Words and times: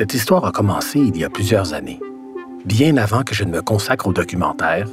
Cette 0.00 0.14
histoire 0.14 0.46
a 0.46 0.50
commencé 0.50 0.98
il 0.98 1.18
y 1.18 1.24
a 1.24 1.28
plusieurs 1.28 1.74
années, 1.74 2.00
bien 2.64 2.96
avant 2.96 3.22
que 3.22 3.34
je 3.34 3.44
ne 3.44 3.50
me 3.50 3.60
consacre 3.60 4.06
au 4.06 4.14
documentaire, 4.14 4.88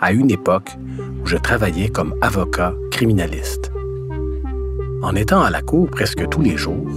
à 0.00 0.10
une 0.10 0.28
époque 0.28 0.76
où 1.22 1.24
je 1.28 1.36
travaillais 1.36 1.88
comme 1.88 2.16
avocat 2.20 2.74
criminaliste. 2.90 3.70
En 5.02 5.14
étant 5.14 5.40
à 5.40 5.50
la 5.50 5.62
cour 5.62 5.88
presque 5.88 6.28
tous 6.30 6.42
les 6.42 6.56
jours, 6.56 6.90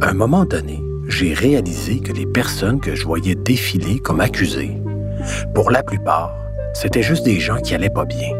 à 0.00 0.08
un 0.08 0.12
moment 0.12 0.44
donné, 0.44 0.82
j'ai 1.06 1.34
réalisé 1.34 2.00
que 2.00 2.10
les 2.12 2.26
personnes 2.26 2.80
que 2.80 2.96
je 2.96 3.04
voyais 3.04 3.36
défiler 3.36 4.00
comme 4.00 4.20
accusées, 4.20 4.76
pour 5.54 5.70
la 5.70 5.84
plupart, 5.84 6.34
c'était 6.74 7.04
juste 7.04 7.24
des 7.24 7.38
gens 7.38 7.60
qui 7.60 7.76
allaient 7.76 7.90
pas 7.90 8.06
bien. 8.06 8.32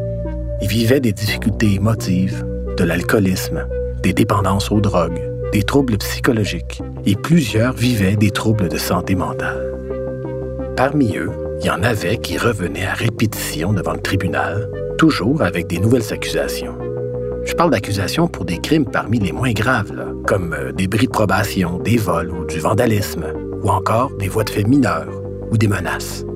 Ils 0.61 0.69
vivaient 0.69 0.99
des 0.99 1.13
difficultés 1.13 1.75
émotives, 1.75 2.45
de 2.77 2.83
l'alcoolisme, 2.83 3.69
des 4.03 4.15
dépendances 4.15 4.73
aux 4.73 4.81
drogues, 4.81 5.23
des 5.53 5.63
troubles 5.63 5.99
psychologiques, 5.99 6.83
et 7.09 7.17
plusieurs 7.17 7.73
vivaient 7.73 8.17
des 8.17 8.31
troubles 8.31 8.69
de 8.69 8.77
santé 8.77 9.15
mentale. 9.15 9.75
Parmi 10.77 11.17
eux, 11.17 11.31
il 11.59 11.67
y 11.67 11.71
en 11.71 11.83
avait 11.83 12.19
qui 12.19 12.37
revenaient 12.37 12.85
à 12.85 12.93
répétition 12.93 13.73
devant 13.73 13.95
le 13.95 14.01
tribunal, 14.01 14.69
toujours 14.99 15.41
avec 15.41 15.67
des 15.69 15.79
nouvelles 15.79 16.13
accusations. 16.13 16.77
Je 17.47 17.55
parle 17.55 17.71
d'accusations 17.71 18.29
pour 18.29 18.45
des 18.45 18.59
crimes 18.59 18.85
parmi 18.85 19.19
les 19.19 19.33
moins 19.33 19.53
graves, 19.53 19.95
comme 20.27 20.53
euh, 20.53 20.71
des 20.71 20.87
bris 20.87 21.07
de 21.07 21.11
probation, 21.11 21.79
des 21.79 21.97
vols 21.97 22.31
ou 22.31 22.45
du 22.45 22.59
vandalisme, 22.59 23.25
ou 23.63 23.71
encore 23.71 24.11
des 24.19 24.29
voies 24.29 24.45
de 24.45 24.51
fait 24.51 24.65
mineures 24.65 25.23
ou 25.51 25.57
des 25.57 25.67
menaces. 25.67 26.27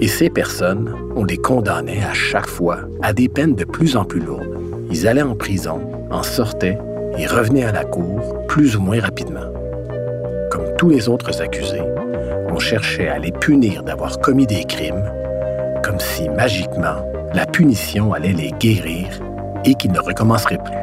Et 0.00 0.08
ces 0.08 0.30
personnes, 0.30 0.96
on 1.14 1.24
les 1.24 1.38
condamnait 1.38 2.02
à 2.02 2.12
chaque 2.12 2.48
fois 2.48 2.80
à 3.02 3.12
des 3.12 3.28
peines 3.28 3.54
de 3.54 3.64
plus 3.64 3.96
en 3.96 4.04
plus 4.04 4.20
lourdes. 4.20 4.58
Ils 4.90 5.06
allaient 5.06 5.22
en 5.22 5.36
prison, 5.36 5.80
en 6.10 6.24
sortaient 6.24 6.78
et 7.16 7.26
revenaient 7.28 7.64
à 7.64 7.72
la 7.72 7.84
cour 7.84 8.46
plus 8.48 8.74
ou 8.74 8.80
moins 8.80 9.00
rapidement. 9.00 9.57
Tous 10.78 10.88
les 10.88 11.08
autres 11.08 11.42
accusés, 11.42 11.82
on 12.46 12.60
cherchait 12.60 13.08
à 13.08 13.18
les 13.18 13.32
punir 13.32 13.82
d'avoir 13.82 14.20
commis 14.20 14.46
des 14.46 14.62
crimes, 14.62 15.12
comme 15.82 15.98
si 15.98 16.28
magiquement 16.28 17.04
la 17.34 17.46
punition 17.46 18.12
allait 18.12 18.32
les 18.32 18.52
guérir 18.52 19.08
et 19.64 19.74
qu'ils 19.74 19.90
ne 19.90 19.98
recommenceraient 19.98 20.62
plus. 20.62 20.78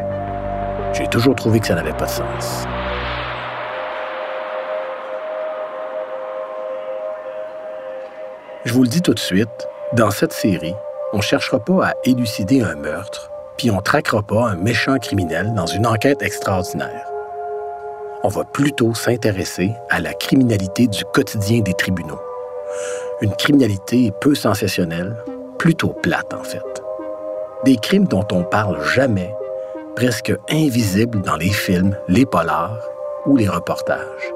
J'ai 0.92 1.08
toujours 1.08 1.34
trouvé 1.36 1.62
que 1.62 1.68
ça 1.68 1.76
n'avait 1.76 1.94
pas 1.94 2.08
de 2.08 2.10
sens. 2.10 2.66
Je 8.66 8.74
vous 8.74 8.84
le 8.84 8.90
dis 8.90 9.02
tout 9.02 9.14
de 9.14 9.20
suite, 9.20 9.66
dans 9.94 10.12
cette 10.12 10.34
série, 10.34 10.76
on 11.14 11.18
ne 11.18 11.22
cherchera 11.22 11.60
pas 11.60 11.88
à 11.88 11.94
élucider 12.04 12.62
un 12.62 12.76
meurtre, 12.76 13.32
puis 13.58 13.72
on 13.72 13.80
traquera 13.80 14.22
pas 14.24 14.50
un 14.50 14.56
méchant 14.56 14.98
criminel 14.98 15.54
dans 15.56 15.68
une 15.68 15.88
enquête 15.88 16.22
extraordinaire. 16.22 17.15
On 18.26 18.28
va 18.28 18.44
plutôt 18.44 18.96
s'intéresser 18.96 19.70
à 19.92 20.02
la 20.02 20.12
criminalité 20.12 20.88
du 20.88 21.06
quotidien 21.14 21.60
des 21.60 21.76
tribunaux. 21.76 22.20
Une 23.22 23.36
criminalité 23.36 24.12
peu 24.20 24.34
sensationnelle, 24.34 25.16
plutôt 25.60 25.90
plate 25.90 26.34
en 26.34 26.44
fait. 26.44 26.82
Des 27.66 27.76
crimes 27.76 28.08
dont 28.08 28.26
on 28.32 28.44
parle 28.44 28.84
jamais, 28.84 29.32
presque 29.96 30.34
invisibles 30.50 31.22
dans 31.22 31.36
les 31.36 31.52
films, 31.52 31.96
les 32.08 32.26
polars 32.26 32.90
ou 33.28 33.38
les 33.38 33.48
reportages. 33.48 34.34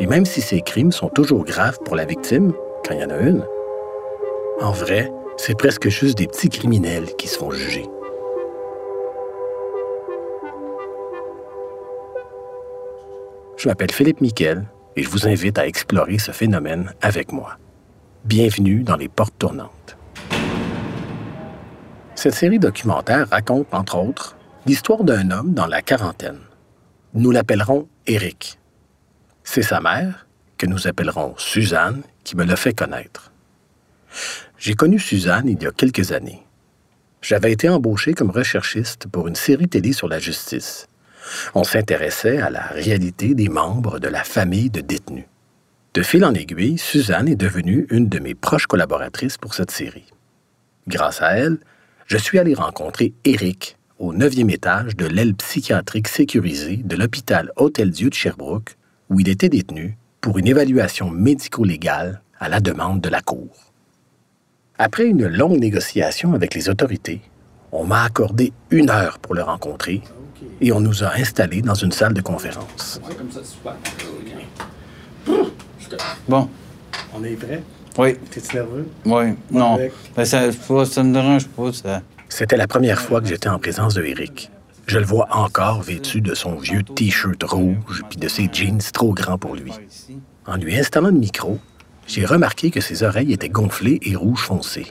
Et 0.00 0.08
même 0.08 0.24
si 0.24 0.40
ces 0.40 0.60
crimes 0.60 0.90
sont 0.90 1.08
toujours 1.08 1.44
graves 1.44 1.78
pour 1.84 1.94
la 1.94 2.06
victime, 2.06 2.52
quand 2.84 2.94
il 2.94 3.02
y 3.02 3.04
en 3.04 3.10
a 3.10 3.18
une, 3.18 3.46
en 4.60 4.72
vrai, 4.72 5.12
c'est 5.36 5.56
presque 5.56 5.88
juste 5.90 6.18
des 6.18 6.26
petits 6.26 6.48
criminels 6.48 7.14
qui 7.14 7.28
se 7.28 7.38
font 7.38 7.52
juger. 7.52 7.86
Je 13.66 13.68
m'appelle 13.68 13.90
Philippe 13.90 14.20
Miquel 14.20 14.64
et 14.94 15.02
je 15.02 15.08
vous 15.08 15.26
invite 15.26 15.58
à 15.58 15.66
explorer 15.66 16.20
ce 16.20 16.30
phénomène 16.30 16.92
avec 17.02 17.32
moi. 17.32 17.58
Bienvenue 18.24 18.84
dans 18.84 18.94
les 18.94 19.08
portes 19.08 19.36
tournantes. 19.40 19.96
Cette 22.14 22.34
série 22.34 22.60
documentaire 22.60 23.28
raconte, 23.28 23.74
entre 23.74 23.96
autres, 23.98 24.36
l'histoire 24.66 25.02
d'un 25.02 25.32
homme 25.32 25.52
dans 25.52 25.66
la 25.66 25.82
quarantaine. 25.82 26.38
Nous 27.12 27.32
l'appellerons 27.32 27.88
Éric. 28.06 28.60
C'est 29.42 29.62
sa 29.62 29.80
mère, 29.80 30.28
que 30.58 30.66
nous 30.66 30.86
appellerons 30.86 31.34
Suzanne, 31.36 32.02
qui 32.22 32.36
me 32.36 32.44
l'a 32.44 32.54
fait 32.54 32.72
connaître. 32.72 33.32
J'ai 34.58 34.74
connu 34.74 35.00
Suzanne 35.00 35.48
il 35.48 35.60
y 35.60 35.66
a 35.66 35.72
quelques 35.72 36.12
années. 36.12 36.46
J'avais 37.20 37.50
été 37.50 37.68
embauché 37.68 38.14
comme 38.14 38.30
recherchiste 38.30 39.08
pour 39.08 39.26
une 39.26 39.34
série 39.34 39.66
télé 39.66 39.92
sur 39.92 40.06
la 40.06 40.20
justice. 40.20 40.86
On 41.54 41.64
s'intéressait 41.64 42.38
à 42.38 42.50
la 42.50 42.62
réalité 42.62 43.34
des 43.34 43.48
membres 43.48 43.98
de 43.98 44.08
la 44.08 44.24
famille 44.24 44.70
de 44.70 44.80
détenus. 44.80 45.26
De 45.94 46.02
fil 46.02 46.24
en 46.24 46.34
aiguille, 46.34 46.78
Suzanne 46.78 47.28
est 47.28 47.36
devenue 47.36 47.86
une 47.90 48.08
de 48.08 48.18
mes 48.18 48.34
proches 48.34 48.66
collaboratrices 48.66 49.38
pour 49.38 49.54
cette 49.54 49.70
série. 49.70 50.12
Grâce 50.88 51.22
à 51.22 51.32
elle, 51.38 51.58
je 52.06 52.18
suis 52.18 52.38
allé 52.38 52.54
rencontrer 52.54 53.14
Éric 53.24 53.76
au 53.98 54.12
neuvième 54.12 54.50
étage 54.50 54.94
de 54.94 55.06
l'aile 55.06 55.34
psychiatrique 55.34 56.08
sécurisée 56.08 56.76
de 56.76 56.96
l'hôpital 56.96 57.50
Hôtel-Dieu 57.56 58.10
de 58.10 58.14
Sherbrooke, 58.14 58.76
où 59.08 59.20
il 59.20 59.28
était 59.28 59.48
détenu 59.48 59.96
pour 60.20 60.38
une 60.38 60.46
évaluation 60.46 61.10
médico-légale 61.10 62.20
à 62.38 62.48
la 62.48 62.60
demande 62.60 63.00
de 63.00 63.08
la 63.08 63.22
Cour. 63.22 63.72
Après 64.78 65.06
une 65.06 65.26
longue 65.26 65.58
négociation 65.58 66.34
avec 66.34 66.54
les 66.54 66.68
autorités, 66.68 67.22
on 67.72 67.84
m'a 67.84 68.02
accordé 68.04 68.52
une 68.70 68.90
heure 68.90 69.18
pour 69.18 69.34
le 69.34 69.42
rencontrer 69.42 70.02
et 70.60 70.72
on 70.72 70.80
nous 70.80 71.04
a 71.04 71.14
installés 71.14 71.62
dans 71.62 71.74
une 71.74 71.92
salle 71.92 72.14
de 72.14 72.20
conférence. 72.20 73.00
Bon. 76.28 76.48
On 77.14 77.24
est 77.24 77.36
prêt? 77.36 77.62
Oui. 77.98 78.14
T'es-tu 78.30 78.56
nerveux? 78.56 78.88
Oui. 79.04 79.34
Non. 79.50 79.78
Ben, 80.16 80.24
ça, 80.24 80.50
ça 80.52 81.02
me 81.02 81.12
dérange 81.12 81.46
pas, 81.48 81.72
ça. 81.72 82.02
C'était 82.28 82.56
la 82.56 82.66
première 82.66 83.00
fois 83.00 83.20
que 83.20 83.28
j'étais 83.28 83.48
en 83.48 83.58
présence 83.58 83.94
de 83.94 84.02
Eric. 84.04 84.50
Je 84.86 84.98
le 84.98 85.04
vois 85.04 85.28
encore 85.30 85.82
vêtu 85.82 86.20
de 86.20 86.34
son 86.34 86.56
vieux 86.56 86.82
T-shirt 86.82 87.42
rouge 87.42 88.02
puis 88.08 88.18
de 88.18 88.28
ses 88.28 88.48
jeans 88.52 88.80
trop 88.92 89.14
grands 89.14 89.38
pour 89.38 89.56
lui. 89.56 89.72
En 90.46 90.56
lui 90.56 90.76
installant 90.76 91.08
le 91.08 91.18
micro, 91.18 91.58
j'ai 92.06 92.24
remarqué 92.24 92.70
que 92.70 92.80
ses 92.80 93.02
oreilles 93.02 93.32
étaient 93.32 93.48
gonflées 93.48 93.98
et 94.02 94.14
rouge 94.14 94.40
foncé. 94.40 94.86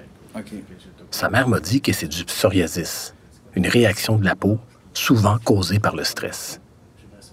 Sa 1.15 1.29
mère 1.29 1.47
m'a 1.47 1.61
dit 1.61 1.79
que 1.79 1.93
c'est 1.93 2.09
du 2.09 2.25
psoriasis, 2.25 3.15
une 3.55 3.67
réaction 3.67 4.17
de 4.17 4.25
la 4.25 4.35
peau 4.35 4.59
souvent 4.93 5.37
causée 5.41 5.79
par 5.79 5.95
le 5.95 6.03
stress. 6.03 6.59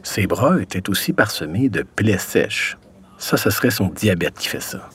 Ses 0.04 0.28
bras 0.28 0.62
étaient 0.62 0.88
aussi 0.88 1.12
parsemés 1.12 1.68
de 1.68 1.82
plaies 1.82 2.16
sèches. 2.16 2.78
Ça, 3.18 3.36
ce 3.36 3.50
serait 3.50 3.72
son 3.72 3.88
diabète 3.88 4.34
qui 4.34 4.46
fait 4.46 4.62
ça. 4.62 4.88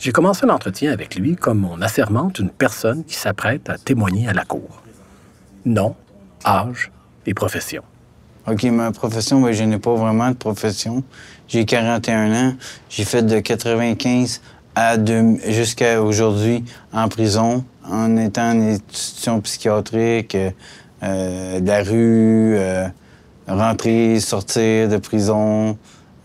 J'ai 0.00 0.10
commencé 0.10 0.46
l'entretien 0.46 0.90
avec 0.90 1.14
lui 1.14 1.36
comme 1.36 1.64
on 1.64 1.80
assermente 1.80 2.40
une 2.40 2.50
personne 2.50 3.04
qui 3.04 3.14
s'apprête 3.14 3.70
à 3.70 3.78
témoigner 3.78 4.26
à 4.26 4.32
la 4.32 4.44
cour. 4.44 4.82
Nom, 5.64 5.94
âge 6.44 6.90
et 7.24 7.34
profession. 7.34 7.84
OK, 8.48 8.62
ma 8.64 8.90
profession, 8.92 9.40
ben, 9.40 9.52
je 9.52 9.62
n'ai 9.62 9.78
pas 9.78 9.94
vraiment 9.94 10.30
de 10.30 10.36
profession. 10.36 11.02
J'ai 11.46 11.64
41 11.64 12.32
ans. 12.32 12.56
J'ai 12.88 13.04
fait 13.04 13.22
de 13.22 13.38
95 13.40 14.40
à 14.40 14.55
jusqu'à 15.46 16.02
aujourd'hui 16.02 16.64
en 16.92 17.08
prison, 17.08 17.64
en 17.84 18.16
étant 18.16 18.50
en 18.50 18.60
institution 18.60 19.40
psychiatrique, 19.40 20.36
euh, 21.02 21.60
de 21.60 21.66
la 21.66 21.82
rue, 21.82 22.56
euh, 22.56 22.88
rentrer, 23.46 24.18
sortir 24.20 24.88
de 24.88 24.96
prison. 24.96 25.76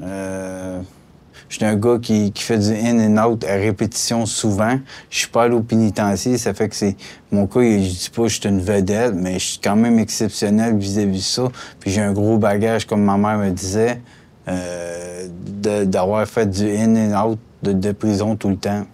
Euh, 0.01 0.79
je 1.49 1.57
suis 1.57 1.65
un 1.65 1.75
gars 1.75 1.97
qui, 2.01 2.31
fait 2.35 2.57
du 2.57 2.73
in 2.73 2.97
and 2.97 3.23
out 3.23 3.43
à 3.43 3.55
répétition 3.55 4.25
souvent. 4.25 4.79
Je 5.09 5.19
suis 5.19 5.27
pas 5.27 5.43
allé 5.43 5.55
au 5.55 5.61
pénitencier, 5.61 6.37
ça 6.37 6.53
fait 6.53 6.69
que 6.69 6.75
c'est... 6.75 6.95
Mon 7.31 7.47
cas, 7.47 7.59
je 7.61 7.77
dis 7.77 8.09
pas 8.15 8.23
que 8.23 8.27
je 8.29 8.39
suis 8.39 8.49
une 8.49 8.61
vedette, 8.61 9.13
mais 9.13 9.33
je 9.33 9.45
suis 9.45 9.59
quand 9.59 9.75
même 9.75 9.99
exceptionnel 9.99 10.77
vis-à-vis 10.77 11.17
de 11.17 11.23
ça. 11.23 11.43
Puis 11.81 11.91
j'ai 11.91 12.01
un 12.01 12.13
gros 12.13 12.37
bagage, 12.37 12.85
comme 12.85 13.03
ma 13.03 13.17
mère 13.17 13.37
me 13.37 13.51
disait, 13.51 13.99
d'avoir 15.85 16.25
fait 16.25 16.49
du 16.49 16.69
in 16.73 16.95
and 16.95 17.27
out 17.27 17.39
de, 17.63 17.91
prison 17.91 18.35
tout 18.35 18.49
le 18.49 18.57
temps. 18.57 18.85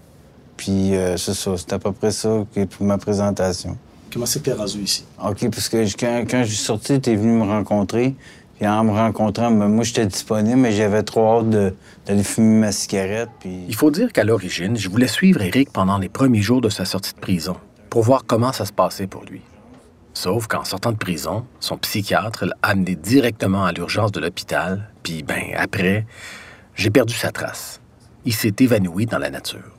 Puis 0.56 0.96
euh, 0.96 1.18
c'est 1.18 1.34
ça, 1.34 1.56
c'est 1.58 1.74
à 1.74 1.80
peu 1.80 1.92
près 1.92 2.12
ça 2.12 2.46
pour 2.72 2.86
ma 2.86 2.98
présentation. 2.98 3.78
Comment 4.12 4.26
c'est 4.26 4.40
que 4.40 4.46
t'es 4.46 4.54
rendu 4.54 4.80
ici? 4.80 5.06
OK, 5.24 5.50
parce 5.52 5.70
que 5.70 5.84
quand, 5.98 6.26
quand 6.30 6.44
je 6.44 6.50
suis 6.50 6.58
sorti, 6.64 7.00
t'es 7.00 7.16
venu 7.16 7.34
me 7.34 7.44
rencontrer. 7.44 8.16
Puis 8.58 8.68
en 8.68 8.84
me 8.84 8.92
rencontrant, 8.92 9.52
ben, 9.52 9.68
moi, 9.68 9.84
j'étais 9.84 10.08
disponible, 10.08 10.58
mais 10.58 10.72
j'avais 10.72 11.04
trop 11.04 11.40
hâte 11.40 11.50
d'aller 12.06 12.24
fumer 12.24 12.60
ma 12.60 12.72
cigarette. 12.72 13.30
Puis... 13.40 13.66
Il 13.68 13.76
faut 13.76 13.92
dire 13.92 14.12
qu'à 14.12 14.24
l'origine, 14.24 14.76
je 14.76 14.90
voulais 14.90 15.08
suivre 15.08 15.42
Eric 15.42 15.72
pendant 15.72 16.00
les 16.00 16.10
premiers 16.10 16.42
jours 16.42 16.62
de 16.62 16.70
sa 16.70 16.86
sortie 16.86 17.14
de 17.14 17.20
prison 17.20 17.56
pour 17.90 18.02
voir 18.02 18.24
comment 18.26 18.52
ça 18.52 18.66
se 18.66 18.74
passait 18.74 19.08
pour 19.08 19.24
lui. 19.26 19.42
Sauf 20.14 20.48
qu'en 20.48 20.64
sortant 20.64 20.92
de 20.92 20.98
prison, 20.98 21.46
son 21.60 21.78
psychiatre 21.78 22.46
l'a 22.46 22.56
amené 22.64 22.96
directement 22.96 23.66
à 23.66 23.72
l'urgence 23.72 24.12
de 24.12 24.20
l'hôpital, 24.20 24.90
puis 25.04 25.22
ben 25.22 25.44
après, 25.56 26.08
j'ai 26.74 26.90
perdu 26.90 27.14
sa 27.14 27.32
trace. 27.32 27.80
Il 28.28 28.34
s'est 28.34 28.54
évanoui 28.60 29.06
dans 29.06 29.20
la 29.20 29.30
nature. 29.30 29.72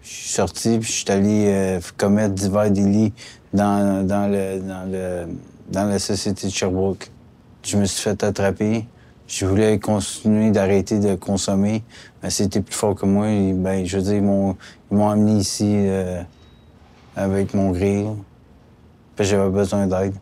Je 0.00 0.08
suis 0.08 0.28
sorti, 0.30 0.78
puis 0.78 0.88
je 0.88 0.92
suis 0.92 1.10
allé 1.10 1.44
euh, 1.48 1.80
commettre 1.98 2.32
divers 2.32 2.70
délits 2.70 3.12
dans, 3.52 4.06
dans, 4.06 4.26
le, 4.26 4.58
dans, 4.58 4.90
le, 4.90 5.26
dans 5.68 5.84
la 5.84 5.98
société 5.98 6.46
de 6.46 6.52
Sherbrooke. 6.52 7.10
Je 7.62 7.76
me 7.76 7.84
suis 7.84 8.02
fait 8.02 8.24
attraper. 8.24 8.86
je 9.26 9.44
voulais 9.44 9.78
continuer 9.78 10.50
d'arrêter 10.50 10.98
de 10.98 11.14
consommer. 11.14 11.84
Mais 12.22 12.30
c'était 12.30 12.62
plus 12.62 12.74
fort 12.74 12.94
que 12.94 13.04
moi. 13.04 13.26
ben, 13.26 13.84
je 13.84 13.98
veux 13.98 14.02
dire, 14.02 14.14
ils 14.14 14.22
m'ont, 14.22 14.56
amené 15.10 15.32
ici 15.32 15.70
euh, 15.70 16.22
avec 17.14 17.52
mon 17.52 17.70
grill. 17.70 18.12
Puis 19.14 19.26
j'avais 19.26 19.50
besoin 19.50 19.86
d'aide. 19.86 20.14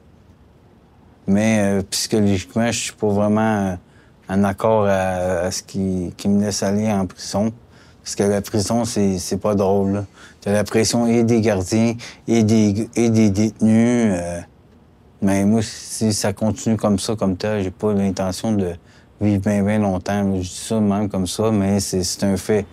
Mais 1.28 1.60
euh, 1.60 1.82
psychologiquement, 1.88 2.72
je 2.72 2.78
suis 2.80 2.94
pas 2.94 3.08
vraiment 3.08 3.78
en 4.28 4.42
accord 4.42 4.84
à, 4.88 5.48
ce 5.52 5.62
qui, 5.62 6.12
me 6.26 6.40
laisse 6.40 6.64
aller 6.64 6.90
en 6.90 7.06
prison. 7.06 7.52
Parce 8.08 8.16
que 8.16 8.22
la 8.22 8.40
prison, 8.40 8.86
c'est, 8.86 9.36
pas 9.36 9.54
drôle. 9.54 10.06
T'as 10.40 10.50
la 10.50 10.64
pression 10.64 11.06
et 11.06 11.24
des 11.24 11.42
gardiens 11.42 11.94
et 12.26 12.42
des, 12.42 12.88
et 12.96 13.10
des 13.10 13.28
détenus. 13.28 14.14
Euh. 14.16 14.40
mais 15.20 15.44
moi, 15.44 15.60
si 15.62 16.14
ça 16.14 16.32
continue 16.32 16.78
comme 16.78 16.98
ça, 16.98 17.16
comme 17.16 17.36
tel, 17.36 17.62
j'ai 17.62 17.70
pas 17.70 17.92
l'intention 17.92 18.52
de 18.52 18.72
vivre 19.20 19.42
bien, 19.42 19.62
bien 19.62 19.78
longtemps. 19.78 20.36
Je 20.36 20.40
dis 20.40 20.48
ça 20.48 20.80
même 20.80 21.10
comme 21.10 21.26
ça, 21.26 21.50
mais 21.50 21.80
c'est, 21.80 22.02
c'est 22.02 22.24
un 22.24 22.38
fait. 22.38 22.64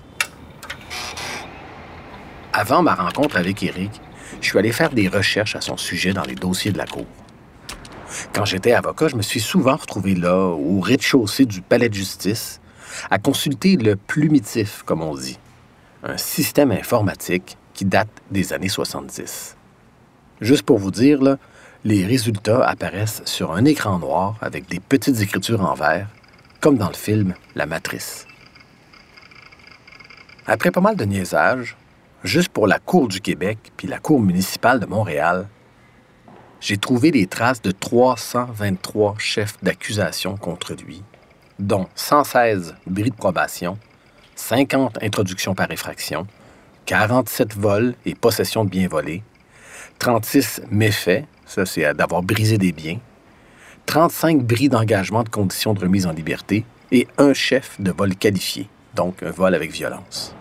Avant 2.54 2.82
ma 2.82 2.96
rencontre 2.96 3.36
avec 3.36 3.62
Eric, 3.62 3.92
je 4.40 4.48
suis 4.48 4.58
allé 4.58 4.72
faire 4.72 4.92
des 4.92 5.10
recherches 5.10 5.58
à 5.58 5.60
son 5.60 5.76
sujet 5.76 6.14
dans 6.14 6.24
les 6.24 6.36
dossiers 6.36 6.72
de 6.72 6.78
la 6.78 6.86
Cour. 6.86 7.08
Quand 8.32 8.46
j'étais 8.46 8.72
avocat, 8.72 9.10
je 9.10 9.18
me 9.18 9.22
suis 9.22 9.42
souvent 9.42 9.76
retrouvé 9.76 10.16
là, 10.16 10.38
au 10.38 10.80
rez-de-chaussée 10.80 11.46
du 11.46 11.62
palais 11.62 11.90
de 11.90 11.94
justice, 11.94 12.62
à 13.10 13.20
consulter 13.20 13.78
le 13.78 13.96
plumitif, 13.96 14.84
comme 14.84 15.02
on 15.02 15.16
dit, 15.16 15.40
un 16.04 16.18
système 16.18 16.72
informatique 16.72 17.58
qui 17.74 17.86
date 17.86 18.10
des 18.32 18.54
années 18.54 18.70
70. 18.70 19.56
Juste 20.42 20.64
pour 20.64 20.78
vous 20.78 20.92
dire, 20.92 21.20
les 21.84 22.06
résultats 22.06 22.68
apparaissent 22.68 23.22
sur 23.26 23.54
un 23.54 23.66
écran 23.66 24.00
noir 24.00 24.38
avec 24.42 24.68
des 24.70 24.80
petites 24.80 25.22
écritures 25.22 25.62
en 25.62 25.74
vert, 25.74 26.08
comme 26.62 26.78
dans 26.78 26.88
le 26.88 26.96
film 26.96 27.36
La 27.56 27.66
Matrice. 27.66 28.26
Après 30.48 30.72
pas 30.72 30.82
mal 30.82 30.96
de 30.96 31.06
niaisages, 31.06 31.76
juste 32.24 32.50
pour 32.50 32.68
la 32.68 32.80
Cour 32.80 33.08
du 33.08 33.22
Québec 33.22 33.58
puis 33.78 33.88
la 33.88 34.00
Cour 34.00 34.20
municipale 34.20 34.80
de 34.80 34.86
Montréal, 34.86 35.48
j'ai 36.60 36.78
trouvé 36.78 37.12
les 37.12 37.28
traces 37.28 37.62
de 37.62 37.72
323 37.72 39.16
chefs 39.18 39.58
d'accusation 39.62 40.38
contre 40.38 40.74
lui, 40.74 41.04
dont 41.60 41.88
116 41.96 42.76
bris 42.88 43.12
de 43.12 43.16
probation, 43.16 43.78
50 44.36 45.02
introductions 45.02 45.56
par 45.56 45.72
effraction, 45.72 46.28
47 46.86 47.56
vols 47.56 47.96
et 48.06 48.16
possession 48.16 48.66
de 48.66 48.70
biens 48.70 48.88
volés, 48.88 49.24
36 50.00 50.62
méfaits, 50.70 51.26
ça 51.46 51.66
c'est 51.66 51.94
d'avoir 51.94 52.22
brisé 52.22 52.58
des 52.58 52.72
biens, 52.72 53.00
35 53.86 54.44
bris 54.44 54.70
d'engagement 54.70 55.24
de 55.24 55.30
conditions 55.30 55.74
de 55.74 55.80
remise 55.80 56.06
en 56.06 56.12
liberté 56.12 56.66
et 56.92 57.08
un 57.18 57.34
chef 57.34 57.80
de 57.80 57.92
vol 57.92 58.16
qualifié, 58.16 58.68
donc 58.94 59.24
un 59.24 59.32
vol 59.32 59.56
avec 59.56 59.72
violence. 59.72 60.36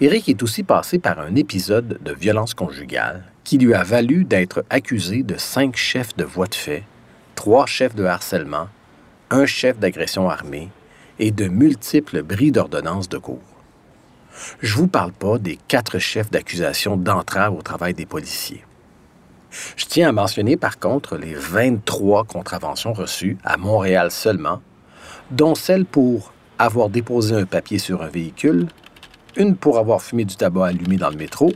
Éric 0.00 0.28
est 0.28 0.42
aussi 0.42 0.64
passé 0.64 0.98
par 0.98 1.20
un 1.20 1.36
épisode 1.36 1.98
de 2.02 2.12
violence 2.12 2.54
conjugale 2.54 3.24
qui 3.44 3.58
lui 3.58 3.74
a 3.74 3.82
valu 3.82 4.24
d'être 4.24 4.64
accusé 4.68 5.22
de 5.22 5.36
cinq 5.36 5.76
chefs 5.76 6.16
de 6.16 6.24
voie 6.24 6.46
de 6.46 6.54
fait, 6.54 6.84
trois 7.34 7.66
chefs 7.66 7.94
de 7.94 8.04
harcèlement, 8.04 8.68
un 9.32 9.46
chef 9.46 9.78
d'agression 9.78 10.28
armée 10.28 10.68
et 11.18 11.30
de 11.30 11.48
multiples 11.48 12.22
bris 12.22 12.52
d'ordonnance 12.52 13.08
de 13.08 13.16
cour. 13.16 13.40
Je 14.60 14.76
vous 14.76 14.88
parle 14.88 15.12
pas 15.12 15.38
des 15.38 15.58
quatre 15.68 15.98
chefs 15.98 16.30
d'accusation 16.30 16.98
d'entrave 16.98 17.54
au 17.54 17.62
travail 17.62 17.94
des 17.94 18.04
policiers. 18.04 18.62
Je 19.76 19.86
tiens 19.86 20.10
à 20.10 20.12
mentionner 20.12 20.58
par 20.58 20.78
contre 20.78 21.16
les 21.16 21.34
23 21.34 22.24
contraventions 22.24 22.92
reçues 22.92 23.38
à 23.42 23.56
Montréal 23.56 24.10
seulement, 24.10 24.60
dont 25.30 25.54
celle 25.54 25.86
pour 25.86 26.32
avoir 26.58 26.90
déposé 26.90 27.34
un 27.34 27.46
papier 27.46 27.78
sur 27.78 28.02
un 28.02 28.08
véhicule, 28.08 28.68
une 29.36 29.56
pour 29.56 29.78
avoir 29.78 30.02
fumé 30.02 30.26
du 30.26 30.36
tabac 30.36 30.66
allumé 30.66 30.98
dans 30.98 31.10
le 31.10 31.16
métro 31.16 31.50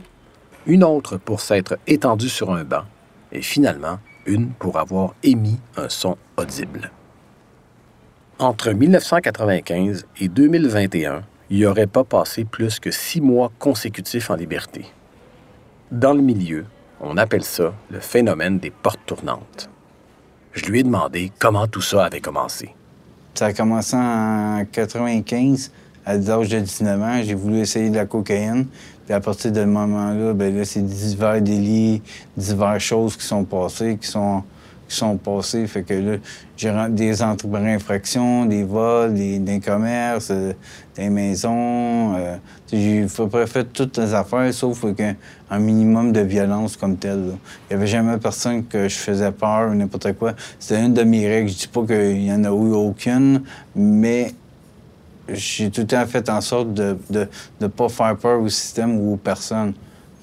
une 0.65 0.83
autre 0.83 1.17
pour 1.17 1.39
s'être 1.39 1.77
étendue 1.87 2.27
sur 2.27 2.51
un 2.51 2.63
banc, 2.63 2.83
et 3.31 3.41
finalement 3.41 3.99
une 4.25 4.49
pour 4.49 4.77
avoir 4.77 5.13
émis 5.23 5.59
un 5.77 5.87
son 5.87 6.17
audible. 6.35 6.91
Entre 8.39 8.69
1995 8.69 10.05
et 10.21 10.27
2021, 10.27 11.23
il 11.49 11.57
n'y 11.57 11.65
aurait 11.65 11.87
pas 11.87 12.03
passé 12.03 12.45
plus 12.45 12.79
que 12.79 12.91
six 12.91 13.19
mois 13.19 13.51
consécutifs 13.57 14.29
en 14.29 14.35
liberté. 14.35 14.85
Dans 15.91 16.13
le 16.13 16.21
milieu, 16.21 16.65
on 17.01 17.17
appelle 17.17 17.43
ça 17.43 17.73
le 17.89 17.99
phénomène 17.99 18.59
des 18.59 18.69
portes 18.69 18.99
tournantes. 19.07 19.71
Je 20.51 20.65
lui 20.65 20.81
ai 20.81 20.83
demandé 20.83 21.31
comment 21.39 21.65
tout 21.65 21.81
ça 21.81 22.05
avait 22.05 22.21
commencé. 22.21 22.75
Ça 23.33 23.47
a 23.47 23.53
commencé 23.53 23.95
en 23.95 24.63
95. 24.71 25.71
À 26.05 26.17
l'âge 26.17 26.49
de 26.49 26.59
19 26.59 27.01
ans, 27.01 27.21
j'ai 27.23 27.33
voulu 27.33 27.57
essayer 27.57 27.89
de 27.89 27.95
la 27.95 28.05
cocaïne. 28.05 28.67
Puis 29.05 29.15
à 29.15 29.19
partir 29.19 29.51
de 29.51 29.61
ce 29.61 29.65
moment-là, 29.65 30.33
ben 30.33 30.55
là, 30.55 30.63
c'est 30.63 30.85
divers 30.85 31.41
délits, 31.41 32.03
diverses 32.37 32.83
choses 32.83 33.17
qui 33.17 33.25
sont 33.25 33.45
passées, 33.45 33.97
qui 33.99 34.07
sont, 34.07 34.43
qui 34.87 34.95
sont 34.95 35.17
passées. 35.17 35.67
Fait 35.67 35.83
que 35.83 35.93
là, 35.93 36.17
j'ai 36.55 36.73
des 36.89 37.21
entrées 37.21 37.47
par 37.47 37.63
infraction, 37.63 38.45
des 38.45 38.63
vols, 38.63 39.13
des, 39.13 39.59
commerces, 39.63 40.29
euh, 40.31 40.53
des 40.95 41.09
maisons. 41.09 42.15
Euh, 42.15 42.37
j'ai 42.71 43.07
fait 43.07 43.73
toutes 43.73 43.97
les 43.97 44.13
affaires, 44.13 44.53
sauf 44.53 44.85
qu'un 44.95 45.59
minimum 45.59 46.11
de 46.11 46.21
violence 46.21 46.77
comme 46.77 46.97
telle. 46.97 47.33
Il 47.69 47.75
n'y 47.75 47.75
avait 47.75 47.87
jamais 47.87 48.17
personne 48.17 48.65
que 48.65 48.87
je 48.87 48.95
faisais 48.95 49.31
peur 49.31 49.71
ou 49.71 49.75
n'importe 49.75 50.13
quoi. 50.13 50.33
C'était 50.59 50.83
une 50.83 50.93
de 50.93 51.03
mes 51.03 51.27
règles. 51.27 51.49
Je 51.49 51.55
dis 51.55 51.67
pas 51.67 51.85
qu'il 51.85 52.23
y 52.23 52.31
en 52.31 52.43
a 52.43 52.49
eu 52.49 52.73
aucune, 52.73 53.43
mais 53.75 54.33
j'ai 55.29 55.69
tout 55.69 55.81
le 55.81 55.87
temps 55.87 56.05
fait 56.05 56.29
en 56.29 56.41
sorte 56.41 56.73
de 56.73 56.97
ne 57.09 57.25
de, 57.59 57.67
pas 57.67 57.89
faire 57.89 58.15
peur 58.17 58.41
au 58.41 58.49
système 58.49 58.97
ou 58.97 59.13
aux 59.13 59.17
personnes. 59.17 59.73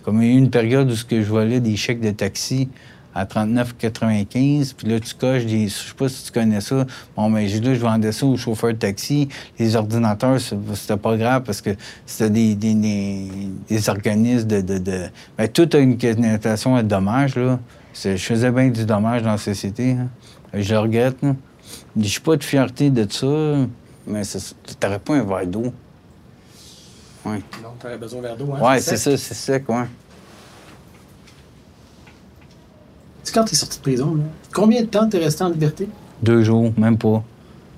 Comme 0.02 0.22
il 0.22 0.28
y 0.28 0.32
a 0.32 0.34
eu 0.34 0.38
une 0.38 0.50
période 0.50 0.90
où 0.90 0.94
je 0.94 1.20
voyais 1.22 1.60
des 1.60 1.76
chèques 1.76 2.00
de 2.00 2.10
taxi 2.10 2.68
à 3.14 3.24
39,95, 3.24 4.74
puis 4.74 4.88
là, 4.88 4.98
tu 4.98 5.14
coches 5.14 5.46
des... 5.46 5.68
Je 5.68 5.74
sais 5.74 5.94
pas 5.96 6.08
si 6.08 6.24
tu 6.24 6.32
connais 6.32 6.60
ça. 6.60 6.84
Bon, 7.16 7.30
mais 7.30 7.46
là, 7.46 7.74
je 7.74 7.80
vendais 7.80 8.12
ça 8.12 8.26
aux 8.26 8.36
chauffeurs 8.36 8.72
de 8.72 8.78
taxi. 8.78 9.28
Les 9.58 9.76
ordinateurs, 9.76 10.38
c'était 10.40 10.96
pas 10.96 11.16
grave 11.16 11.42
parce 11.44 11.60
que 11.60 11.70
c'était 12.06 12.30
des, 12.30 12.54
des, 12.54 12.74
des, 13.68 13.88
organismes 13.88 14.48
de... 14.48 14.60
de, 14.60 14.78
de... 14.78 15.02
Ben, 15.38 15.48
tout 15.48 15.68
a 15.72 15.78
une 15.78 15.96
connotation 15.96 16.76
de 16.76 16.82
dommage, 16.82 17.36
là. 17.36 17.60
Je 17.94 18.16
faisais 18.16 18.50
bien 18.50 18.68
du 18.68 18.84
dommage 18.84 19.22
dans 19.22 19.32
la 19.32 19.38
société. 19.38 19.92
Hein. 19.92 20.08
Je 20.52 20.72
le 20.72 20.80
regrette. 20.80 21.16
Je 21.96 22.08
suis 22.08 22.20
pas 22.20 22.36
de 22.36 22.42
fierté 22.42 22.90
de 22.90 23.06
ça. 23.10 23.26
Mais 24.06 24.22
t'aurais 24.80 24.98
pas 24.98 25.14
un 25.14 25.24
verre 25.24 25.46
d'eau. 25.46 25.72
Oui. 27.24 27.36
Non, 27.62 27.70
t'aurais 27.78 27.96
besoin 27.96 28.20
d'un 28.20 28.28
verre 28.28 28.36
d'eau, 28.36 28.52
hein? 28.52 28.58
Oui, 28.60 28.80
c'est 28.80 28.96
ça, 28.96 29.16
c'est 29.16 29.34
sec, 29.34 29.68
ouais. 29.68 29.84
Tu 33.24 33.32
quand 33.32 33.44
t'es 33.44 33.54
sorti 33.56 33.78
de 33.78 33.82
prison, 33.82 34.14
là, 34.14 34.24
combien 34.52 34.82
de 34.82 34.86
temps 34.86 35.08
t'es 35.08 35.18
resté 35.18 35.44
en 35.44 35.48
liberté? 35.48 35.88
Deux 36.22 36.42
jours, 36.42 36.72
même 36.76 36.98
pas. 36.98 37.24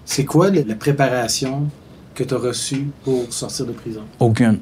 C'est 0.04 0.24
quoi 0.24 0.50
la 0.50 0.74
préparation 0.74 1.68
que 2.14 2.24
tu 2.24 2.34
as 2.34 2.38
reçue 2.38 2.88
pour 3.04 3.32
sortir 3.32 3.66
de 3.66 3.72
prison? 3.72 4.02
Aucune. 4.18 4.58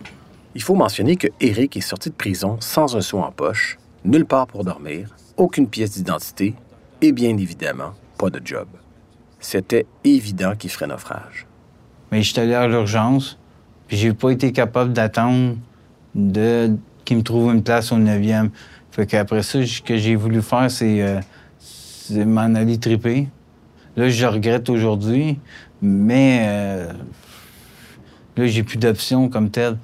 Il 0.55 0.62
faut 0.62 0.75
mentionner 0.75 1.17
que 1.17 1.29
Eric 1.41 1.76
est 1.76 1.81
sorti 1.81 2.11
de 2.11 2.14
prison 2.14 2.59
sans 2.61 2.97
un 2.97 3.00
sou 3.00 3.19
en 3.19 3.33
poche, 3.33 3.79
nulle 4.05 4.26
part 4.26 4.47
pour 4.47 4.64
dormir, 4.64 5.17
aucune 5.37 5.69
pièce 5.69 5.93
d'identité 5.93 6.55
et 7.00 7.12
bien 7.12 7.37
évidemment 7.37 7.93
pas 8.19 8.31
de 8.31 8.41
job. 8.45 8.67
C'était 9.41 9.87
évident 10.05 10.55
qu'il 10.55 10.71
ferait 10.71 10.87
naufrage. 10.87 11.47
Mais 12.12 12.23
j'étais 12.23 12.43
allé 12.43 12.55
à 12.55 12.67
l'urgence, 12.69 13.38
puis 13.88 13.97
j'ai 13.97 14.12
pas 14.12 14.31
été 14.31 14.53
capable 14.53 14.93
d'attendre 14.93 15.57
de 16.14 16.76
qu'il 17.05 17.19
me 17.19 17.23
trouve 17.23 17.53
une 17.53 17.62
place 17.62 17.93
au 17.93 17.97
9e. 17.97 18.50
Fait 18.95 19.07
qu'après 19.07 19.43
ça, 19.43 19.67
ce 19.67 19.83
que 19.83 19.97
j'ai 19.97 20.15
voulu 20.15 20.41
faire, 20.41 20.71
c'est, 20.71 21.03
euh, 21.03 21.21
m'en 22.25 22.55
aller 22.55 22.79
triper. 22.79 23.27
Là, 23.97 24.09
je 24.09 24.25
regrette 24.25 24.71
aujourd'hui, 24.71 25.37
mais 25.83 26.45
euh, 26.45 26.93
là, 28.37 28.47
j'ai 28.47 28.63
plus 28.63 28.79
d'options 28.79 29.29
comme 29.29 29.51
telle. 29.51 29.79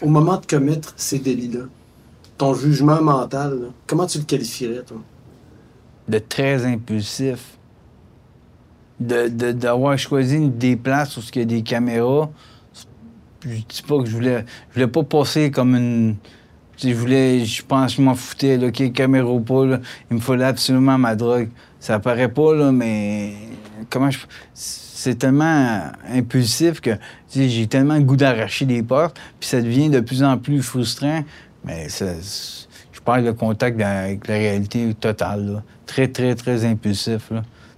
Au 0.00 0.08
moment 0.08 0.36
de 0.36 0.46
commettre 0.46 0.94
ces 0.96 1.18
délits-là, 1.18 1.64
ton 2.38 2.54
jugement 2.54 3.02
mental, 3.02 3.72
comment 3.84 4.06
tu 4.06 4.18
le 4.18 4.24
qualifierais, 4.24 4.84
toi? 4.86 4.98
De 6.06 6.20
très 6.20 6.64
impulsif 6.64 7.58
d'avoir 9.00 9.94
de, 9.94 10.00
choisi 10.00 10.48
des 10.50 10.76
places 10.76 11.16
où 11.16 11.20
il 11.34 11.38
y 11.40 11.42
a 11.42 11.44
des 11.46 11.62
caméras. 11.62 12.30
Je 13.40 13.48
dis 13.68 13.82
pas 13.82 13.98
que 13.98 14.06
je 14.06 14.14
voulais. 14.14 14.44
Je 14.70 14.74
voulais 14.74 14.86
pas 14.86 15.02
passer 15.02 15.50
comme 15.50 15.74
une. 15.74 16.14
Je 16.76 16.90
voulais. 16.90 17.44
Je 17.44 17.62
pense 17.62 17.96
je 17.96 18.02
m'en 18.02 18.14
foutais, 18.14 18.58
ait 18.58 18.90
caméra 18.90 19.28
ou 19.28 19.44
il 20.10 20.16
me 20.16 20.20
fallait 20.20 20.44
absolument 20.44 20.98
ma 20.98 21.14
drogue. 21.14 21.48
Ça 21.80 21.98
paraît 21.98 22.28
pas, 22.28 22.54
là, 22.54 22.72
mais. 22.72 23.34
Comment 23.90 24.10
je. 24.10 24.18
C'est 24.54 25.16
tellement 25.16 25.82
impulsif 26.10 26.80
que 26.80 26.90
j'ai 27.32 27.66
tellement 27.68 27.94
le 27.94 28.02
goût 28.02 28.16
d'arracher 28.16 28.64
des 28.64 28.82
portes, 28.82 29.16
puis 29.38 29.48
ça 29.48 29.60
devient 29.60 29.88
de 29.88 30.00
plus 30.00 30.24
en 30.24 30.36
plus 30.36 30.62
frustrant. 30.62 31.22
Mais 31.64 31.86
je 31.88 33.00
parle 33.04 33.24
de 33.24 33.30
contact 33.30 33.80
avec 33.80 34.26
la 34.26 34.34
réalité 34.34 34.92
totale. 34.94 35.62
Très, 35.86 36.08
très, 36.08 36.34
très 36.34 36.64
impulsif. 36.64 37.30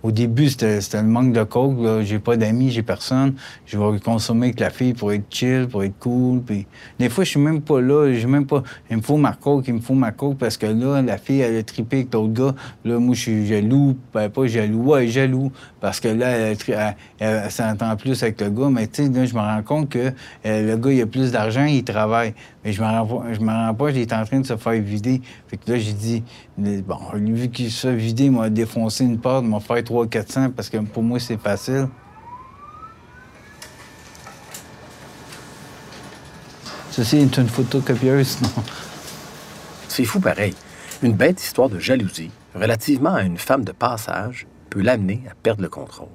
Au 0.03 0.13
début, 0.13 0.49
c'était 0.49 0.79
le 0.95 1.03
manque 1.03 1.33
de 1.33 1.43
coke. 1.43 1.77
J'ai 2.03 2.21
pas 2.21 2.37
d'amis, 2.37 2.71
j'ai 2.71 2.85
personne. 2.85 3.35
Je 3.67 3.77
vais 3.77 3.99
consommer 3.99 4.47
avec 4.47 4.61
la 4.61 4.71
fille 4.71 4.95
pour 4.95 5.13
être 5.13 5.25
chill, 5.29 5.67
pour 5.69 5.83
être 5.83 5.99
cool. 5.99 6.41
Puis 6.43 6.67
des 7.01 7.09
fois, 7.09 7.25
je 7.25 7.31
suis 7.31 7.41
même 7.41 7.61
pas 7.61 7.81
là. 7.81 8.13
J'ai 8.13 8.27
même 8.27 8.47
pas. 8.47 8.63
Il 8.91 8.99
me 8.99 9.03
faut 9.03 9.17
ma 9.17 9.33
coke, 9.33 9.65
il 9.67 9.75
me 9.75 9.81
faut 9.81 9.95
ma 9.95 10.13
coke 10.13 10.39
parce 10.39 10.57
que 10.57 10.67
là, 10.67 11.03
la 11.03 11.19
fille, 11.19 11.41
elle 11.41 11.57
a 11.57 11.63
trippé 11.65 11.97
avec 11.97 12.15
l'autre 12.15 12.33
gars. 12.33 12.55
Là, 12.85 12.99
moi, 13.01 13.15
je 13.15 13.21
suis 13.23 13.47
jaloux. 13.47 13.97
Ben, 14.15 14.29
pas 14.29 14.47
jaloux. 14.47 14.83
Ouais, 14.85 15.09
jaloux. 15.09 15.51
Parce 15.81 15.99
que 15.99 16.09
là, 16.09 16.55
elle, 17.19 17.51
s'entend 17.51 17.97
plus 17.97 18.23
avec 18.23 18.41
le 18.41 18.51
gars. 18.51 18.71
Mais 18.71 18.87
tu 18.87 19.05
sais, 19.05 19.11
là, 19.11 19.25
je 19.25 19.35
me 19.35 19.41
rends 19.41 19.63
compte 19.63 19.89
que 19.89 20.13
euh, 20.47 20.67
le 20.71 20.77
gars, 20.77 20.93
il 20.93 21.03
a 21.03 21.07
plus 21.07 21.33
d'argent, 21.33 21.65
il 21.65 21.83
travaille. 21.83 22.35
Mais 22.65 22.73
je 22.73 22.81
me 22.81 22.87
rends 22.87 23.05
me 23.25 23.51
rends 23.51 23.75
pas, 23.75 23.91
il 23.91 23.99
est 23.99 24.13
en 24.13 24.25
train 24.25 24.41
de 24.41 24.47
se 24.47 24.57
faire 24.57 24.81
vider. 24.81 25.23
Fait 25.49 25.57
que 25.57 25.73
là, 25.73 25.79
j'ai 25.79 25.93
dit, 25.93 26.23
bon, 26.57 26.99
vu 27.15 27.49
qu'il 27.49 27.71
se 27.71 27.89
fait 27.89 27.97
vider, 27.97 28.25
il 28.25 28.33
m'a 28.33 28.51
défoncé 28.51 29.05
une 29.05 29.19
porte, 29.19 29.45
il 29.45 29.51
m'a 29.51 29.61
fait 29.61 29.88
300-400 29.89 30.51
parce 30.51 30.69
que 30.69 30.79
pour 30.79 31.03
moi, 31.03 31.19
c'est 31.19 31.41
facile. 31.41 31.89
Ceci 36.91 37.19
est 37.19 37.37
une 37.37 37.49
photocopieuse, 37.49 38.39
non? 38.43 38.63
C'est 39.89 40.05
fou 40.05 40.21
pareil. 40.21 40.55
Une 41.03 41.13
bête 41.13 41.41
histoire 41.41 41.69
de 41.69 41.79
jalousie, 41.79 42.31
relativement 42.55 43.15
à 43.15 43.23
une 43.23 43.39
femme 43.39 43.65
de 43.65 43.73
passage, 43.73 44.47
peut 44.69 44.81
l'amener 44.81 45.23
à 45.31 45.35
perdre 45.35 45.63
le 45.63 45.69
contrôle. 45.69 46.09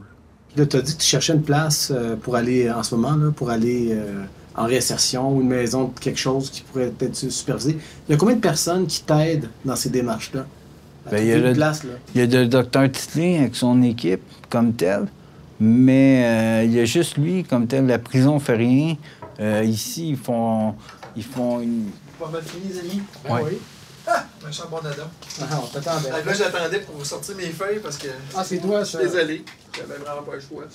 Là, 0.56 0.66
tu 0.66 0.78
as 0.78 0.82
dit 0.82 0.94
que 0.96 1.02
tu 1.02 1.08
cherchais 1.08 1.34
une 1.34 1.42
place 1.42 1.92
euh, 1.96 2.16
pour 2.16 2.36
aller, 2.36 2.70
en 2.70 2.84
ce 2.84 2.96
moment, 2.96 3.16
là, 3.16 3.32
pour 3.32 3.50
aller 3.50 3.90
euh, 3.92 4.24
en 4.56 4.66
réinsertion 4.66 5.36
ou 5.36 5.42
une 5.42 5.48
maison, 5.48 5.92
quelque 6.00 6.20
chose 6.20 6.50
qui 6.50 6.62
pourrait 6.62 6.92
être 7.00 7.16
supervisé. 7.16 7.78
Il 8.08 8.12
y 8.12 8.16
a 8.16 8.18
combien 8.18 8.36
de 8.36 8.42
personnes 8.42 8.86
qui 8.86 9.04
t'aident 9.04 9.50
dans 9.66 9.76
ces 9.76 9.90
démarches-là? 9.90 10.46
Ben, 11.12 11.18
il 11.18 11.28
y 11.28 11.32
a 11.34 11.38
le- 11.38 11.54
place, 11.54 11.84
là. 11.84 11.94
Il 12.16 12.22
y 12.22 12.24
a 12.24 12.40
le 12.42 12.48
docteur 12.48 12.90
Titley 12.90 13.40
avec 13.40 13.56
son 13.56 13.82
équipe 13.84 14.22
comme 14.50 14.74
tel, 14.74 15.06
mais 15.60 16.24
euh, 16.26 16.64
il 16.66 16.74
y 16.74 16.80
a 16.80 16.86
juste 16.86 17.18
lui 17.18 17.44
comme 17.44 17.68
tel. 17.68 17.86
La 17.88 18.00
prison 18.00 18.40
fait 18.40 18.56
rien. 18.56 18.96
Euh, 19.40 19.64
ici, 19.64 20.10
ils 20.10 20.18
font, 20.18 20.76
ils 21.16 21.24
font 21.24 21.60
une... 21.60 21.90
Pas 22.20 22.30
mal 22.30 22.42
fini, 22.44 22.72
les 22.74 22.80
amis? 22.80 23.02
Ouais. 23.30 23.42
oui. 23.52 23.58
Ah! 24.08 24.26
Méchant 24.46 24.64
bon 24.70 24.78
dada. 24.84 25.10
Ah, 25.42 25.46
on 25.64 25.68
t'attendait. 25.68 26.10
Ah, 26.14 26.18
Là, 26.26 26.34
j'attendais 26.34 26.80
pour 26.82 26.96
vous 26.96 27.06
sortir 27.06 27.36
mes 27.38 27.44
feuilles 27.46 27.80
parce 27.82 27.98
que. 27.98 28.08
Ah, 28.36 28.44
c'est 28.44 28.58
toi, 28.58 28.82
Je 28.82 28.90
suis 28.90 28.98
ça. 28.98 29.04
désolé. 29.04 29.44
J'avais 29.76 29.98
vraiment 30.00 30.22
pas 30.24 30.36
le 30.36 30.42
choix. 30.42 30.66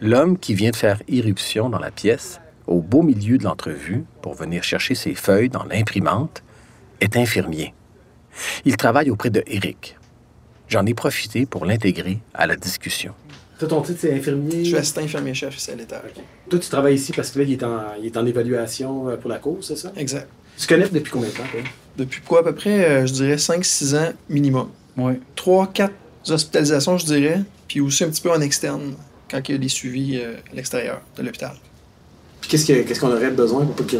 L'homme 0.00 0.38
qui 0.38 0.54
vient 0.54 0.70
de 0.70 0.76
faire 0.76 1.00
irruption 1.08 1.68
dans 1.68 1.78
la 1.78 1.90
pièce, 1.90 2.40
au 2.66 2.80
beau 2.80 3.02
milieu 3.02 3.36
de 3.38 3.44
l'entrevue, 3.44 4.04
pour 4.22 4.34
venir 4.34 4.62
chercher 4.64 4.94
ses 4.94 5.14
feuilles 5.14 5.50
dans 5.50 5.64
l'imprimante, 5.64 6.42
est 7.00 7.16
infirmier. 7.16 7.74
Il 8.64 8.76
travaille 8.76 9.10
auprès 9.10 9.30
de 9.30 9.42
Eric. 9.46 9.96
J'en 10.68 10.84
ai 10.86 10.94
profité 10.94 11.46
pour 11.46 11.66
l'intégrer 11.66 12.18
à 12.32 12.46
la 12.46 12.56
discussion. 12.56 13.12
Toi, 13.58 13.68
ton 13.68 13.82
titre, 13.82 13.98
c'est 14.00 14.12
infirmier. 14.14 14.60
Je 14.64 14.68
suis 14.70 14.76
assistant 14.76 15.02
infirmier 15.02 15.34
chef 15.34 15.56
ici 15.56 15.70
à 15.70 15.74
l'étage. 15.76 16.10
Toi, 16.50 16.58
tu 16.58 16.68
travailles 16.68 16.96
ici 16.96 17.12
parce 17.12 17.30
que 17.30 17.38
là, 17.38 17.44
il 17.44 17.52
est 17.52 17.62
en, 17.62 17.80
il 18.00 18.06
est 18.06 18.16
en 18.16 18.26
évaluation 18.26 19.08
euh, 19.10 19.16
pour 19.16 19.30
la 19.30 19.38
cause, 19.38 19.66
c'est 19.68 19.76
ça? 19.76 19.92
Exact. 19.96 20.28
Tu 20.58 20.66
connais 20.66 20.88
depuis 20.88 21.10
combien 21.12 21.28
de 21.28 21.34
temps, 21.34 21.42
toi? 21.50 21.60
Depuis 21.96 22.20
quoi, 22.22 22.40
à 22.40 22.42
peu 22.42 22.54
près, 22.54 22.84
euh, 22.84 23.06
je 23.06 23.12
dirais 23.12 23.36
5-6 23.36 23.96
ans 23.96 24.12
minimum. 24.28 24.68
Ouais. 24.96 25.20
3-4 25.36 25.90
hospitalisations, 26.30 26.98
je 26.98 27.06
dirais, 27.06 27.40
puis 27.68 27.80
aussi 27.80 28.02
un 28.04 28.08
petit 28.08 28.22
peu 28.22 28.32
en 28.32 28.40
externe, 28.40 28.94
quand 29.30 29.40
il 29.48 29.52
y 29.52 29.54
a 29.54 29.58
des 29.58 29.68
suivis 29.68 30.16
euh, 30.18 30.34
à 30.50 30.54
l'extérieur 30.56 31.00
de 31.16 31.22
l'hôpital. 31.22 31.54
Puis 32.40 32.50
qu'est-ce 32.50 32.66
que- 32.66 32.82
qu'est-ce 32.82 33.00
qu'on 33.00 33.12
aurait 33.12 33.30
besoin 33.30 33.64
pour 33.64 33.74
pas 33.76 33.84
qu'il 33.84 33.98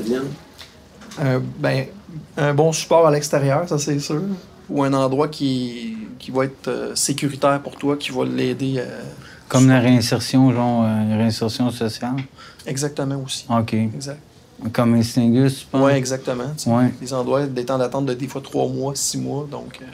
Euh, 1.20 1.40
ben, 1.58 1.86
un 2.36 2.54
bon 2.54 2.72
support 2.72 3.06
à 3.06 3.10
l'extérieur, 3.10 3.68
ça 3.68 3.78
c'est 3.78 3.98
sûr. 3.98 4.22
Ou 4.70 4.82
un 4.82 4.92
endroit 4.92 5.28
qui, 5.28 5.96
qui 6.18 6.30
va 6.30 6.46
être 6.46 6.68
euh, 6.68 6.94
sécuritaire 6.94 7.60
pour 7.60 7.76
toi, 7.76 7.96
qui 7.96 8.10
va 8.10 8.24
l'aider 8.24 8.76
euh, 8.78 9.02
Comme 9.48 9.68
la 9.68 9.80
réinsertion, 9.80 10.52
genre, 10.52 10.84
euh, 10.84 11.10
la 11.10 11.16
réinsertion 11.16 11.70
sociale. 11.70 12.16
exactement 12.66 13.20
aussi. 13.24 13.44
OK. 13.50 13.74
Exact. 13.74 14.20
Comme 14.72 14.94
penses? 14.94 15.66
Ouais, 15.74 15.98
exactement. 15.98 16.44
tu 16.56 16.64
sais. 16.64 16.70
Ouais. 16.70 16.92
Des 17.00 17.12
endroits, 17.12 17.46
des 17.46 17.64
temps 17.64 17.76
d'attente 17.76 18.06
de 18.06 18.14
des 18.14 18.28
fois 18.28 18.40
3 18.40 18.68
mois, 18.68 18.94
6 18.94 19.18
mois, 19.18 19.46
donc... 19.50 19.78
euh, 19.82 19.84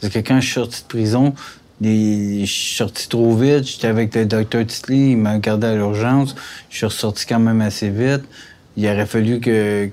Parce 0.00 0.12
que 0.12 0.18
quand 0.20 0.40
je 0.40 0.46
suis 0.46 0.54
sorti 0.54 0.82
de 0.82 0.88
prison, 0.88 1.34
je 1.80 2.44
suis 2.44 2.76
sorti 2.76 3.08
trop 3.08 3.34
vite. 3.36 3.64
J'étais 3.64 3.86
avec 3.86 4.14
le 4.14 4.24
docteur 4.26 4.66
Titley, 4.66 5.10
il 5.10 5.18
m'a 5.18 5.38
gardé 5.38 5.66
à 5.68 5.74
l'urgence. 5.74 6.34
Je 6.70 6.78
suis 6.78 6.86
ressorti 6.86 7.26
quand 7.26 7.38
même 7.38 7.60
assez 7.60 7.90
vite. 7.90 8.22
Il 8.76 8.86
aurait 8.86 9.06
fallu 9.06 9.40
que, 9.40 9.90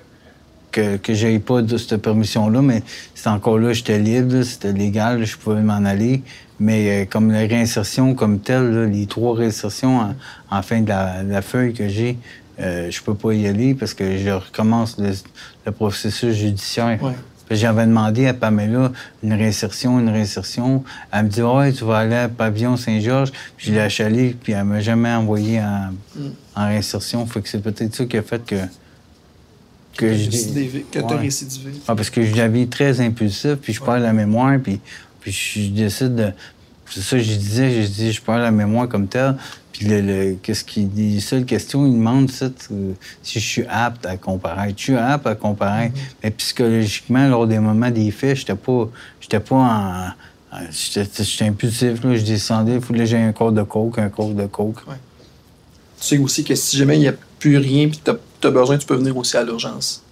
que, 0.73 0.97
que 0.97 1.13
j'aille 1.13 1.39
pas 1.39 1.61
de 1.61 1.77
cette 1.77 2.01
permission-là, 2.01 2.61
mais 2.61 2.83
c'est 3.15 3.29
encore 3.29 3.57
là, 3.57 3.71
j'étais 3.71 3.99
libre, 3.99 4.41
c'était 4.43 4.73
légal, 4.73 5.23
je 5.25 5.37
pouvais 5.37 5.61
m'en 5.61 5.85
aller. 5.85 6.21
Mais 6.59 7.03
euh, 7.03 7.05
comme 7.09 7.31
la 7.31 7.39
réinsertion 7.39 8.13
comme 8.13 8.39
telle, 8.39 8.69
là, 8.71 8.85
les 8.85 9.05
trois 9.05 9.35
réinsertions 9.35 9.99
en, 10.01 10.15
en 10.51 10.61
fin 10.61 10.81
de 10.81 10.89
la, 10.89 11.23
de 11.23 11.31
la 11.31 11.41
feuille 11.41 11.73
que 11.73 11.87
j'ai, 11.87 12.17
euh, 12.59 12.91
je 12.91 13.01
peux 13.01 13.15
pas 13.15 13.33
y 13.33 13.47
aller 13.47 13.73
parce 13.73 13.93
que 13.93 14.17
je 14.17 14.29
recommence 14.29 14.97
le, 14.99 15.11
le 15.65 15.71
processus 15.71 16.35
judiciaire. 16.35 17.01
Ouais. 17.01 17.13
J'avais 17.51 17.85
demandé 17.85 18.25
à 18.27 18.33
Pamela 18.33 18.91
une 19.23 19.33
réinsertion, 19.33 19.99
une 19.99 20.09
réinsertion. 20.09 20.83
Elle 21.11 21.25
me 21.25 21.29
dit 21.29 21.41
Ouais, 21.41 21.71
tu 21.71 21.83
vas 21.83 21.97
aller 21.99 22.15
à 22.15 22.29
Pavillon 22.29 22.77
Saint-Georges. 22.77 23.31
Puis 23.57 23.67
je 23.67 23.73
l'ai 23.73 23.79
achalé, 23.81 24.35
puis 24.41 24.53
elle 24.53 24.63
m'a 24.63 24.79
jamais 24.79 25.11
envoyé 25.13 25.59
en, 25.59 25.89
Mm. 26.15 26.29
en 26.55 26.67
réinsertion. 26.67 27.25
Fait 27.25 27.41
que 27.41 27.49
c'est 27.49 27.61
peut-être 27.61 27.93
ça 27.95 28.05
qui 28.05 28.17
a 28.17 28.21
fait 28.23 28.43
que. 28.45 28.55
Que 29.97 30.13
je- 30.13 30.29
récidivé. 30.29 30.85
Que 30.91 30.99
Ouais. 30.99 31.17
Ah, 31.87 31.95
parce 31.95 32.09
que 32.09 32.23
je 32.23 32.35
l'avais 32.35 32.65
très 32.65 32.99
impulsif, 33.01 33.55
puis 33.55 33.73
je 33.73 33.81
perds 33.81 33.99
la 33.99 34.13
mémoire, 34.13 34.57
puis, 34.61 34.79
puis 35.21 35.31
je 35.31 35.69
décide 35.69 36.15
de. 36.15 36.31
C'est 36.89 37.01
ça 37.01 37.17
que 37.17 37.23
je 37.23 37.33
disais, 37.35 37.81
je 37.83 37.87
dis, 37.87 38.11
je 38.11 38.21
perds 38.21 38.37
la 38.39 38.51
mémoire 38.51 38.87
comme 38.87 39.07
tel. 39.07 39.35
Puis 39.71 39.87
le, 39.87 40.01
le- 40.01 40.35
qu'est-ce 40.41 40.63
qui. 40.63 40.87
Les 40.95 41.19
seules 41.19 41.45
questions, 41.45 41.85
ils 41.87 41.93
demandent 41.93 42.29
ça, 42.29 42.49
tu- 42.49 42.93
si 43.23 43.39
je 43.39 43.45
suis 43.45 43.65
apte 43.67 44.05
à 44.05 44.17
comparer. 44.17 44.73
Je 44.77 44.83
suis 44.83 44.95
apte 44.95 45.25
à 45.25 45.33
comparer. 45.33 45.91
Mais 46.23 46.29
psychologiquement, 46.31 47.27
lors 47.27 47.47
des 47.47 47.57
moments 47.59 47.89
des 47.89 48.11
faits, 48.11 48.37
j'étais 48.37 48.53
pas. 48.55 48.89
J'étais 49.19 49.39
pas 49.39 49.55
en. 49.55 50.07
J'étais 50.69 51.45
impulsif, 51.45 52.03
là, 52.03 52.15
je 52.15 52.21
descendais, 52.23 52.75
il 52.75 52.81
fallait 52.81 52.99
que 52.99 53.05
j'aie 53.05 53.17
un 53.17 53.31
corps 53.31 53.51
de 53.51 53.63
coke, 53.63 53.97
un 53.97 54.09
corps 54.09 54.29
de 54.35 54.45
coke. 54.45 54.81
Tu 54.85 54.91
sais 55.99 56.17
aussi 56.19 56.43
que 56.43 56.53
si 56.53 56.77
jamais 56.77 56.97
il 56.97 56.99
n'y 56.99 57.07
a 57.07 57.13
plus 57.39 57.57
rien 57.57 57.87
puis 57.89 57.99
t'as 58.43 58.49
as 58.49 58.61
besoin, 58.61 58.77
tu 58.77 58.85
peux 58.85 58.95
venir 58.95 59.15
aussi 59.17 59.37
à 59.37 59.43
l'urgence. 59.43 60.03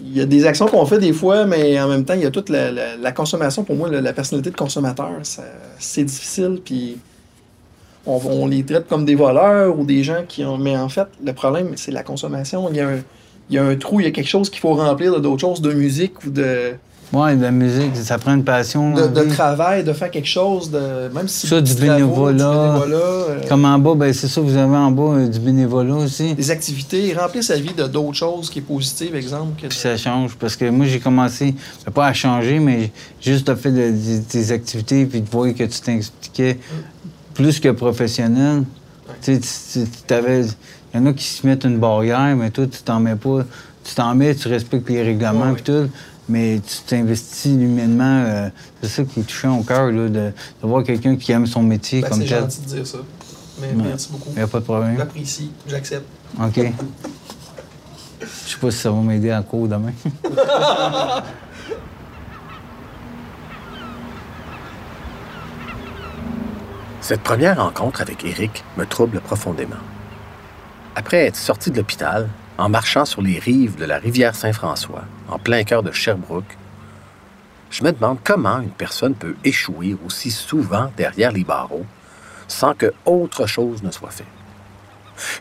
Il 0.00 0.16
y 0.16 0.20
a 0.20 0.26
des 0.26 0.44
actions 0.44 0.66
qu'on 0.66 0.84
fait 0.84 0.98
des 0.98 1.12
fois, 1.12 1.46
mais 1.46 1.80
en 1.80 1.88
même 1.88 2.04
temps, 2.04 2.14
il 2.14 2.20
y 2.20 2.26
a 2.26 2.30
toute 2.30 2.50
la, 2.50 2.70
la- 2.70 3.12
consommation. 3.12 3.64
Pour 3.64 3.76
moi, 3.76 3.88
la, 3.90 4.12
personnalité 4.12 4.50
de 4.50 4.56
consommateur, 4.56 5.10
c'est 5.78 6.04
difficile. 6.04 6.60
Puis 6.62 6.98
on, 8.04 8.46
les 8.46 8.62
traite 8.62 8.88
comme 8.88 9.06
des 9.06 9.14
voleurs 9.14 9.78
ou 9.78 9.84
des 9.84 10.04
gens 10.04 10.24
qui 10.28 10.44
ont. 10.44 10.58
Mais 10.58 10.76
en 10.76 10.90
fait, 10.90 11.08
le 11.24 11.32
problème, 11.32 11.72
c'est 11.76 11.92
la 11.92 12.02
consommation. 12.02 12.68
Il 12.70 12.76
y, 12.76 12.80
a 12.80 12.88
un, 12.88 12.98
il 13.48 13.56
y 13.56 13.58
a 13.58 13.64
un 13.64 13.74
trou, 13.76 14.00
il 14.00 14.04
y 14.04 14.06
a 14.06 14.10
quelque 14.10 14.28
chose 14.28 14.50
qu'il 14.50 14.60
faut 14.60 14.74
remplir 14.74 15.18
d'autres 15.18 15.40
choses, 15.40 15.62
de 15.62 15.72
musique 15.72 16.22
ou 16.26 16.30
de, 16.30 16.74
Ouais, 17.12 17.36
de 17.36 17.42
la 17.42 17.52
musique, 17.52 17.94
ça 17.96 18.18
prend 18.18 18.34
une 18.34 18.42
passion. 18.42 18.92
de, 18.92 19.22
travail, 19.32 19.84
de 19.84 19.92
faire 19.92 20.10
quelque 20.10 20.26
chose, 20.28 20.70
de 20.72 21.08
même 21.14 21.28
si 21.28 21.46
Ça, 21.46 21.60
du 21.60 21.74
travaux, 21.76 21.92
bénévolat. 21.92 22.32
du 22.32 22.58
bénévolat, 22.58 22.96
euh, 22.96 23.40
Comme 23.48 23.64
en 23.64 23.78
bas, 23.78 23.94
ben 23.94 24.12
c'est 24.12 24.26
ça, 24.26 24.40
vous 24.40 24.56
avez 24.56 24.76
en 24.76 24.90
bas 24.90 25.14
euh, 25.14 25.28
du 25.28 25.38
bénévolat 25.38 25.94
aussi. 25.94 26.34
des 26.34 26.50
activités, 26.50 27.14
remplir 27.14 27.44
sa 27.44 27.54
vie 27.56 27.72
de 27.74 27.84
d'autres 27.86 28.14
choses 28.14 28.50
qui 28.50 28.58
est 28.58 28.62
positive, 28.62 29.14
exemple. 29.14 29.60
Que 29.62 29.68
Puis 29.68 29.78
ça 29.78 29.96
change. 29.96 30.34
Parce 30.34 30.56
que 30.56 30.68
moi, 30.68 30.84
j'ai 30.86 30.98
commencé, 30.98 31.54
ben, 31.84 31.92
pas 31.92 32.06
à 32.06 32.12
changer, 32.12 32.58
mais 32.58 32.90
juste 33.20 33.48
le 33.48 33.54
fait 33.54 33.70
de, 33.70 33.90
des- 33.92 34.18
des 34.18 34.52
activités, 34.52 35.06
puis 35.06 35.20
de 35.20 35.30
voir 35.30 35.46
que 35.54 35.62
tu 35.64 35.80
t'impliquais 35.80 36.58
plus 37.34 37.60
que 37.60 37.68
professionnel. 37.68 38.64
Tu 39.22 39.38
sais, 39.40 39.80
il 40.18 40.46
y 40.94 40.98
en 40.98 41.06
a 41.06 41.12
qui 41.12 41.24
se 41.24 41.46
mettent 41.46 41.64
une 41.64 41.78
barrière, 41.78 42.34
mais 42.36 42.50
toi, 42.50 42.66
tu 42.66 42.82
t'en 42.82 42.98
mets 42.98 43.14
pas. 43.16 43.44
Tu 43.84 43.94
t'en 43.94 44.14
mets, 44.16 44.34
tu 44.34 44.48
respectes 44.48 44.88
les 44.90 45.02
règlements, 45.04 45.50
Ouais, 45.50 45.52
puis 45.54 45.62
tout. 45.62 45.88
Mais 46.28 46.60
tu 46.66 46.78
t'investis 46.86 47.52
humainement. 47.54 48.24
euh, 48.26 48.48
c'est 48.82 48.88
ça 48.88 49.04
qui 49.04 49.20
est 49.20 49.22
touchant 49.22 49.58
au 49.58 49.62
cœur, 49.62 49.86
là, 49.92 50.08
de, 50.08 50.10
de 50.10 50.32
voir 50.62 50.82
quelqu'un 50.82 51.16
qui 51.16 51.30
aime 51.32 51.46
son 51.46 51.62
métier 51.62 52.00
Ben, 52.00 52.08
comme 52.08 52.20
c'est 52.22 52.26
tel. 52.28 52.40
gentil 52.40 52.60
de 52.62 52.66
dire 52.66 52.86
ça. 52.86 52.98
Mais 53.60 53.68
Ouais. 53.68 53.74
merci 53.88 54.08
beaucoup. 54.10 54.30
Il 54.30 54.36
n'y 54.36 54.42
a 54.42 54.46
pas 54.48 54.58
de 54.58 54.64
problème. 54.64 54.96
J'apprécie, 54.98 55.50
j'accepte. 55.66 56.06
OK. 56.42 56.60
Je 58.20 58.26
sais 58.52 58.58
pas 58.60 58.70
si 58.70 58.78
ça 58.78 58.90
va 58.90 59.00
m'aider 59.00 59.30
à 59.30 59.42
cours 59.42 59.68
demain. 59.68 59.92
Cette 67.00 67.20
première 67.22 67.62
rencontre 67.62 68.00
avec 68.02 68.24
Eric 68.24 68.64
me 68.76 68.84
trouble 68.84 69.20
profondément. 69.20 69.76
Après 70.96 71.18
être 71.26 71.36
sorti 71.36 71.70
de 71.70 71.76
l'hôpital, 71.76 72.28
en 72.58 72.68
marchant 72.68 73.04
sur 73.04 73.22
les 73.22 73.38
rives 73.38 73.76
de 73.76 73.84
la 73.84 73.98
rivière 73.98 74.34
Saint-François, 74.34 75.04
en 75.28 75.38
plein 75.38 75.64
cœur 75.64 75.82
de 75.82 75.92
Sherbrooke, 75.92 76.56
je 77.70 77.82
me 77.82 77.92
demande 77.92 78.18
comment 78.22 78.60
une 78.60 78.70
personne 78.70 79.14
peut 79.14 79.34
échouer 79.44 79.96
aussi 80.06 80.30
souvent 80.30 80.90
derrière 80.96 81.32
les 81.32 81.44
barreaux 81.44 81.86
sans 82.48 82.74
que 82.74 82.92
autre 83.04 83.46
chose 83.46 83.82
ne 83.82 83.90
soit 83.90 84.10
fait. 84.10 84.26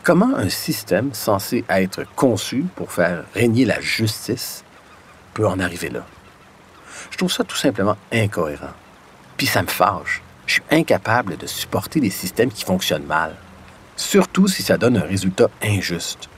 Comment 0.04 0.36
un 0.36 0.50
système 0.50 1.14
censé 1.14 1.64
être 1.70 2.04
conçu 2.16 2.66
pour 2.76 2.92
faire 2.92 3.26
régner 3.34 3.66
la 3.66 3.80
justice 3.82 4.64
peut 5.34 5.48
en 5.48 5.60
arriver 5.60 5.90
là? 5.90 6.06
Je 7.12 7.18
trouve 7.18 7.32
ça 7.32 7.44
tout 7.44 7.56
simplement 7.56 7.98
incohérent. 8.12 8.74
Puis 9.38 9.48
ça 9.48 9.62
me 9.62 9.68
fâche. 9.68 10.22
Je 10.46 10.54
suis 10.54 10.64
incapable 10.72 11.38
de 11.38 11.48
supporter 11.48 12.00
des 12.00 12.10
systèmes 12.10 12.52
qui 12.52 12.64
fonctionnent 12.64 13.06
mal, 13.06 13.36
surtout 13.96 14.48
si 14.48 14.64
ça 14.64 14.78
donne 14.78 14.98
un 14.98 15.06
résultat 15.06 15.50
injuste. 15.62 16.30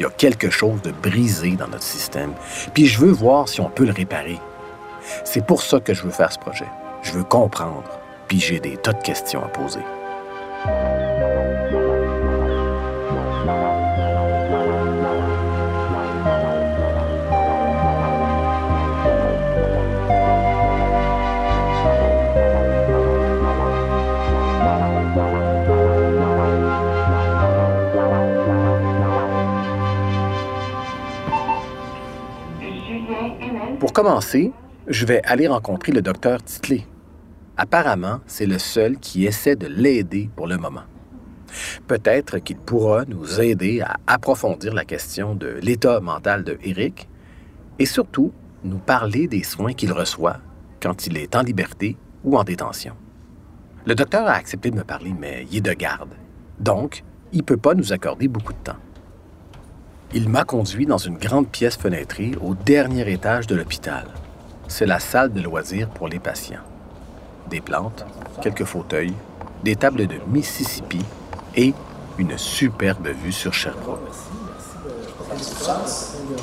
Il 0.00 0.04
y 0.04 0.06
a 0.06 0.10
quelque 0.10 0.48
chose 0.48 0.80
de 0.80 0.92
brisé 0.92 1.50
dans 1.56 1.68
notre 1.68 1.82
système, 1.82 2.32
puis 2.72 2.86
je 2.86 2.98
veux 2.98 3.10
voir 3.10 3.50
si 3.50 3.60
on 3.60 3.68
peut 3.68 3.84
le 3.84 3.92
réparer. 3.92 4.38
C'est 5.26 5.44
pour 5.44 5.60
ça 5.60 5.78
que 5.78 5.92
je 5.92 6.04
veux 6.04 6.10
faire 6.10 6.32
ce 6.32 6.38
projet. 6.38 6.64
Je 7.02 7.12
veux 7.12 7.22
comprendre, 7.22 7.84
puis 8.26 8.40
j'ai 8.40 8.60
des 8.60 8.78
tas 8.78 8.94
de 8.94 9.02
questions 9.02 9.44
à 9.44 9.48
poser. 9.48 9.82
Commencer, 34.02 34.50
je 34.86 35.04
vais 35.04 35.20
aller 35.24 35.46
rencontrer 35.46 35.92
le 35.92 36.00
docteur 36.00 36.42
Titley. 36.42 36.86
Apparemment, 37.58 38.20
c'est 38.26 38.46
le 38.46 38.58
seul 38.58 38.96
qui 38.96 39.26
essaie 39.26 39.56
de 39.56 39.66
l'aider 39.66 40.30
pour 40.36 40.46
le 40.46 40.56
moment. 40.56 40.84
Peut-être 41.86 42.38
qu'il 42.38 42.56
pourra 42.56 43.04
nous 43.04 43.42
aider 43.42 43.82
à 43.82 43.96
approfondir 44.06 44.72
la 44.72 44.86
question 44.86 45.34
de 45.34 45.58
l'état 45.60 46.00
mental 46.00 46.44
de 46.44 46.56
Eric 46.64 47.10
et 47.78 47.84
surtout 47.84 48.32
nous 48.64 48.78
parler 48.78 49.26
des 49.26 49.42
soins 49.42 49.74
qu'il 49.74 49.92
reçoit 49.92 50.38
quand 50.82 51.06
il 51.06 51.18
est 51.18 51.36
en 51.36 51.42
liberté 51.42 51.98
ou 52.24 52.38
en 52.38 52.44
détention. 52.44 52.94
Le 53.84 53.94
docteur 53.94 54.26
a 54.26 54.32
accepté 54.32 54.70
de 54.70 54.76
me 54.76 54.84
parler, 54.84 55.12
mais 55.18 55.46
il 55.50 55.58
est 55.58 55.60
de 55.60 55.74
garde. 55.74 56.14
Donc, 56.58 57.04
il 57.32 57.40
ne 57.40 57.44
peut 57.44 57.58
pas 57.58 57.74
nous 57.74 57.92
accorder 57.92 58.28
beaucoup 58.28 58.54
de 58.54 58.64
temps. 58.64 58.78
Il 60.12 60.28
m'a 60.28 60.42
conduit 60.42 60.86
dans 60.86 60.98
une 60.98 61.16
grande 61.16 61.46
pièce 61.46 61.76
fenêtrée 61.76 62.32
au 62.40 62.54
dernier 62.54 63.08
étage 63.12 63.46
de 63.46 63.54
l'hôpital. 63.54 64.06
C'est 64.66 64.86
la 64.86 64.98
salle 64.98 65.32
de 65.32 65.40
loisirs 65.40 65.88
pour 65.88 66.08
les 66.08 66.18
patients. 66.18 66.64
Des 67.48 67.60
plantes, 67.60 68.04
quelques 68.42 68.64
fauteuils, 68.64 69.14
des 69.62 69.76
tables 69.76 70.08
de 70.08 70.16
Mississippi 70.26 71.00
et 71.54 71.74
une 72.18 72.36
superbe 72.36 73.06
vue 73.06 73.30
sur 73.30 73.54
Sherbrooke. 73.54 74.00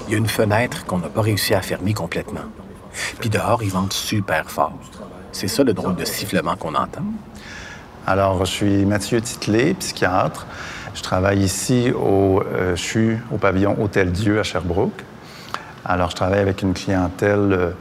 Il 0.07 0.13
y 0.13 0.15
a 0.15 0.17
une 0.17 0.29
fenêtre 0.29 0.85
qu'on 0.85 0.99
n'a 0.99 1.09
pas 1.09 1.21
réussi 1.21 1.53
à 1.53 1.61
fermer 1.61 1.93
complètement. 1.93 2.47
Puis 3.19 3.29
dehors, 3.29 3.63
ils 3.63 3.71
vendent 3.71 3.91
super 3.91 4.49
fort. 4.49 4.79
C'est 5.33 5.49
ça 5.49 5.65
le 5.65 5.73
drôle 5.73 5.95
de 5.97 6.05
sifflement 6.05 6.55
qu'on 6.55 6.73
entend. 6.73 7.03
Alors, 8.05 8.45
je 8.45 8.51
suis 8.51 8.85
Mathieu 8.85 9.19
Titlé, 9.19 9.73
psychiatre. 9.73 10.47
Je 10.93 11.01
travaille 11.01 11.39
ici 11.39 11.91
au 11.91 12.41
euh, 12.41 12.75
CHU, 12.75 13.19
au 13.31 13.37
pavillon 13.37 13.75
Hôtel-Dieu 13.81 14.39
à 14.39 14.43
Sherbrooke. 14.43 15.03
Alors, 15.85 16.09
je 16.09 16.15
travaille 16.15 16.39
avec 16.39 16.61
une 16.61 16.73
clientèle 16.73 17.53
euh, 17.53 17.71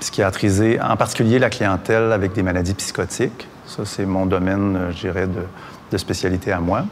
psychiatrisée, 0.00 0.80
en 0.80 0.96
particulier 0.96 1.38
la 1.38 1.50
clientèle 1.50 2.12
avec 2.12 2.32
des 2.32 2.42
maladies 2.42 2.74
psychotiques. 2.74 3.48
Ça, 3.66 3.84
c'est 3.84 4.06
mon 4.06 4.26
domaine, 4.26 4.76
euh, 4.76 4.92
je 4.92 5.00
dirais, 5.00 5.26
de, 5.26 5.42
de 5.90 5.98
spécialité 5.98 6.52
à 6.52 6.60
moi. 6.60 6.84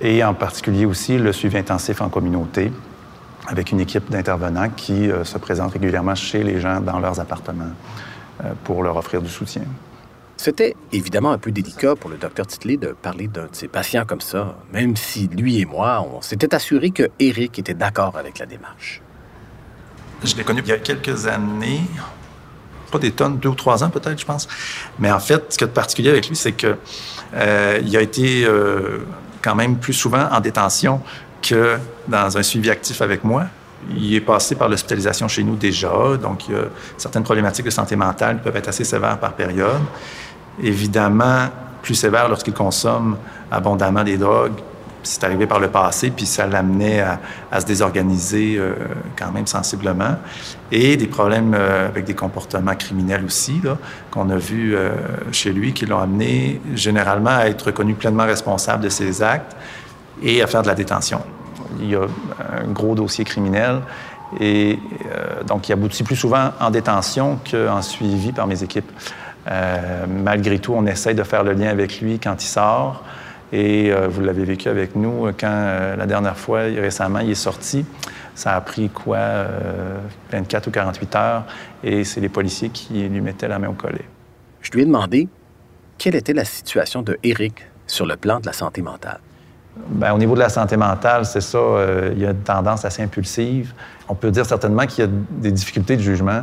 Et 0.00 0.24
en 0.24 0.34
particulier 0.34 0.84
aussi 0.84 1.18
le 1.18 1.32
suivi 1.32 1.56
intensif 1.56 2.00
en 2.00 2.08
communauté, 2.08 2.72
avec 3.46 3.72
une 3.72 3.80
équipe 3.80 4.10
d'intervenants 4.10 4.70
qui 4.70 5.08
se 5.22 5.38
présente 5.38 5.72
régulièrement 5.72 6.14
chez 6.14 6.42
les 6.42 6.60
gens 6.60 6.80
dans 6.80 6.98
leurs 6.98 7.20
appartements 7.20 7.70
pour 8.64 8.82
leur 8.82 8.96
offrir 8.96 9.22
du 9.22 9.28
soutien. 9.28 9.62
C'était 10.44 10.76
évidemment 10.92 11.32
un 11.32 11.38
peu 11.38 11.50
délicat 11.52 11.96
pour 11.96 12.10
le 12.10 12.18
docteur 12.18 12.46
Titley 12.46 12.76
de 12.76 12.88
parler 12.88 13.28
d'un 13.28 13.44
de 13.44 13.48
ses 13.52 13.66
patients 13.66 14.04
comme 14.04 14.20
ça, 14.20 14.58
même 14.74 14.94
si 14.94 15.26
lui 15.26 15.58
et 15.58 15.64
moi, 15.64 16.06
on 16.06 16.20
s'était 16.20 16.54
assuré 16.54 16.90
que 16.90 17.08
Eric 17.18 17.58
était 17.58 17.72
d'accord 17.72 18.18
avec 18.18 18.38
la 18.38 18.44
démarche. 18.44 19.00
Je 20.22 20.36
l'ai 20.36 20.44
connu 20.44 20.60
il 20.62 20.68
y 20.68 20.72
a 20.72 20.76
quelques 20.76 21.26
années, 21.28 21.80
pas 22.92 22.98
des 22.98 23.12
tonnes, 23.12 23.38
deux 23.38 23.48
ou 23.48 23.54
trois 23.54 23.82
ans 23.84 23.88
peut-être, 23.88 24.20
je 24.20 24.26
pense. 24.26 24.46
Mais 24.98 25.10
en 25.10 25.18
fait, 25.18 25.44
ce 25.48 25.56
qui 25.56 25.64
est 25.64 25.68
particulier 25.68 26.10
avec 26.10 26.28
lui, 26.28 26.36
c'est 26.36 26.52
que 26.52 26.76
euh, 27.32 27.80
a 27.80 28.00
été 28.02 28.44
euh, 28.44 28.98
quand 29.40 29.54
même 29.54 29.78
plus 29.78 29.94
souvent 29.94 30.28
en 30.30 30.40
détention 30.40 31.00
que 31.40 31.78
dans 32.06 32.36
un 32.36 32.42
suivi 32.42 32.68
actif 32.68 33.00
avec 33.00 33.24
moi. 33.24 33.46
Il 33.96 34.14
est 34.14 34.20
passé 34.20 34.56
par 34.56 34.68
l'hospitalisation 34.68 35.26
chez 35.26 35.42
nous 35.42 35.56
déjà, 35.56 36.18
donc 36.20 36.48
il 36.48 36.54
certaines 36.98 37.22
problématiques 37.22 37.66
de 37.66 37.70
santé 37.70 37.96
mentale 37.96 38.42
peuvent 38.42 38.56
être 38.56 38.68
assez 38.68 38.84
sévères 38.84 39.18
par 39.18 39.32
période. 39.32 39.80
Évidemment, 40.62 41.48
plus 41.82 41.94
sévères 41.94 42.28
lorsqu'il 42.28 42.54
consomme 42.54 43.16
abondamment 43.50 44.04
des 44.04 44.16
drogues. 44.16 44.60
C'est 45.02 45.22
arrivé 45.22 45.46
par 45.46 45.60
le 45.60 45.68
passé, 45.68 46.10
puis 46.10 46.24
ça 46.24 46.46
l'amenait 46.46 47.00
à, 47.00 47.20
à, 47.52 47.60
se 47.60 47.66
désorganiser 47.66 48.56
euh, 48.56 48.72
quand 49.18 49.30
même 49.32 49.46
sensiblement. 49.46 50.16
Et 50.72 50.96
des 50.96 51.06
problèmes 51.06 51.54
euh, 51.54 51.88
avec 51.88 52.06
des 52.06 52.14
comportements 52.14 52.74
criminels 52.74 53.22
aussi, 53.22 53.60
qu'on 54.10 54.30
a 54.30 54.36
vus 54.36 54.74
euh, 54.74 54.92
chez 55.30 55.52
lui, 55.52 55.74
qui 55.74 55.84
l'ont 55.84 55.98
amené 55.98 56.58
généralement 56.74 57.36
à 57.36 57.48
être 57.48 57.66
reconnu 57.66 57.92
pleinement 57.92 58.24
responsable 58.24 58.84
de 58.84 58.88
ses 58.88 59.22
actes 59.22 59.54
et 60.22 60.42
à 60.42 60.46
faire 60.46 60.62
de 60.62 60.68
la 60.68 60.74
détention. 60.74 61.20
Il 61.80 61.90
y 61.90 61.96
a 61.96 62.00
un 62.00 62.70
gros 62.72 62.94
dossier 62.94 63.24
criminel 63.24 63.82
et 64.40 64.78
euh, 65.06 65.42
donc 65.44 65.68
il 65.68 65.72
aboutit 65.72 66.02
plus 66.02 66.16
souvent 66.16 66.50
en 66.60 66.70
détention 66.70 67.38
qu'en 67.48 67.82
suivi 67.82 68.32
par 68.32 68.46
mes 68.46 68.62
équipes. 68.62 68.90
Euh, 69.50 70.06
malgré 70.08 70.58
tout, 70.58 70.72
on 70.74 70.86
essaye 70.86 71.14
de 71.14 71.22
faire 71.22 71.44
le 71.44 71.52
lien 71.52 71.68
avec 71.68 72.00
lui 72.00 72.18
quand 72.18 72.42
il 72.42 72.46
sort. 72.46 73.04
Et 73.52 73.92
euh, 73.92 74.08
vous 74.08 74.22
l'avez 74.22 74.44
vécu 74.44 74.68
avec 74.68 74.96
nous 74.96 75.26
quand 75.38 75.46
euh, 75.46 75.96
la 75.96 76.06
dernière 76.06 76.36
fois, 76.36 76.60
récemment, 76.60 77.20
il 77.20 77.30
est 77.30 77.34
sorti. 77.34 77.84
Ça 78.34 78.56
a 78.56 78.60
pris 78.60 78.88
quoi, 78.88 79.18
24 80.32 80.66
ou 80.66 80.70
48 80.72 81.14
heures, 81.14 81.44
et 81.84 82.02
c'est 82.02 82.20
les 82.20 82.28
policiers 82.28 82.70
qui 82.70 83.08
lui 83.08 83.20
mettaient 83.20 83.46
la 83.46 83.60
main 83.60 83.68
au 83.68 83.74
collet. 83.74 84.04
Je 84.60 84.72
lui 84.72 84.82
ai 84.82 84.86
demandé 84.86 85.28
quelle 85.98 86.16
était 86.16 86.32
la 86.32 86.44
situation 86.44 87.02
de 87.02 87.16
Eric 87.22 87.64
sur 87.86 88.06
le 88.06 88.16
plan 88.16 88.40
de 88.40 88.46
la 88.46 88.52
santé 88.52 88.82
mentale? 88.82 89.20
Bien, 89.86 90.12
au 90.14 90.18
niveau 90.18 90.34
de 90.34 90.40
la 90.40 90.48
santé 90.48 90.76
mentale, 90.76 91.26
c'est 91.26 91.40
ça, 91.40 91.60
il 92.10 92.20
y 92.20 92.26
a 92.26 92.30
une 92.30 92.42
tendance 92.42 92.84
assez 92.84 93.04
impulsive. 93.04 93.72
On 94.08 94.16
peut 94.16 94.32
dire 94.32 94.46
certainement 94.46 94.86
qu'il 94.86 95.04
y 95.04 95.06
a 95.06 95.10
des 95.30 95.52
difficultés 95.52 95.96
de 95.96 96.02
jugement, 96.02 96.42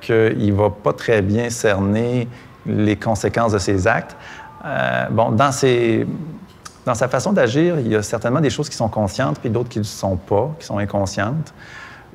qu'il 0.00 0.46
ne 0.46 0.52
va 0.52 0.70
pas 0.70 0.92
très 0.92 1.22
bien 1.22 1.50
cerner 1.50 2.28
les 2.66 2.96
conséquences 2.96 3.52
de 3.52 3.58
ses 3.58 3.86
actes. 3.86 4.16
Euh, 4.64 5.06
bon, 5.10 5.30
dans, 5.30 5.50
sa 5.52 7.08
façon 7.08 7.32
d'agir, 7.32 7.78
il 7.80 7.88
y 7.88 7.96
a 7.96 8.02
certainement 8.02 8.40
des 8.40 8.50
choses 8.50 8.68
qui 8.68 8.76
sont 8.76 8.88
conscientes, 8.88 9.38
puis 9.40 9.50
d'autres 9.50 9.68
qui 9.68 9.78
ne 9.78 9.84
le 9.84 9.88
sont 9.88 10.16
pas, 10.16 10.50
qui 10.58 10.66
sont 10.66 10.78
inconscientes. 10.78 11.52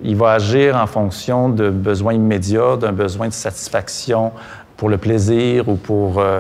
Il 0.02 0.16
va 0.16 0.34
agir 0.34 0.76
en 0.76 0.88
fonction 0.88 1.50
de 1.50 1.70
besoins 1.70 2.14
immédiats, 2.14 2.78
d'un 2.78 2.92
besoin 2.92 3.28
de 3.28 3.34
satisfaction 3.34 4.32
pour 4.78 4.90
le 4.90 4.98
plaisir 4.98 5.68
ou 5.68 5.76
pour 5.76 6.20
euh, 6.20 6.40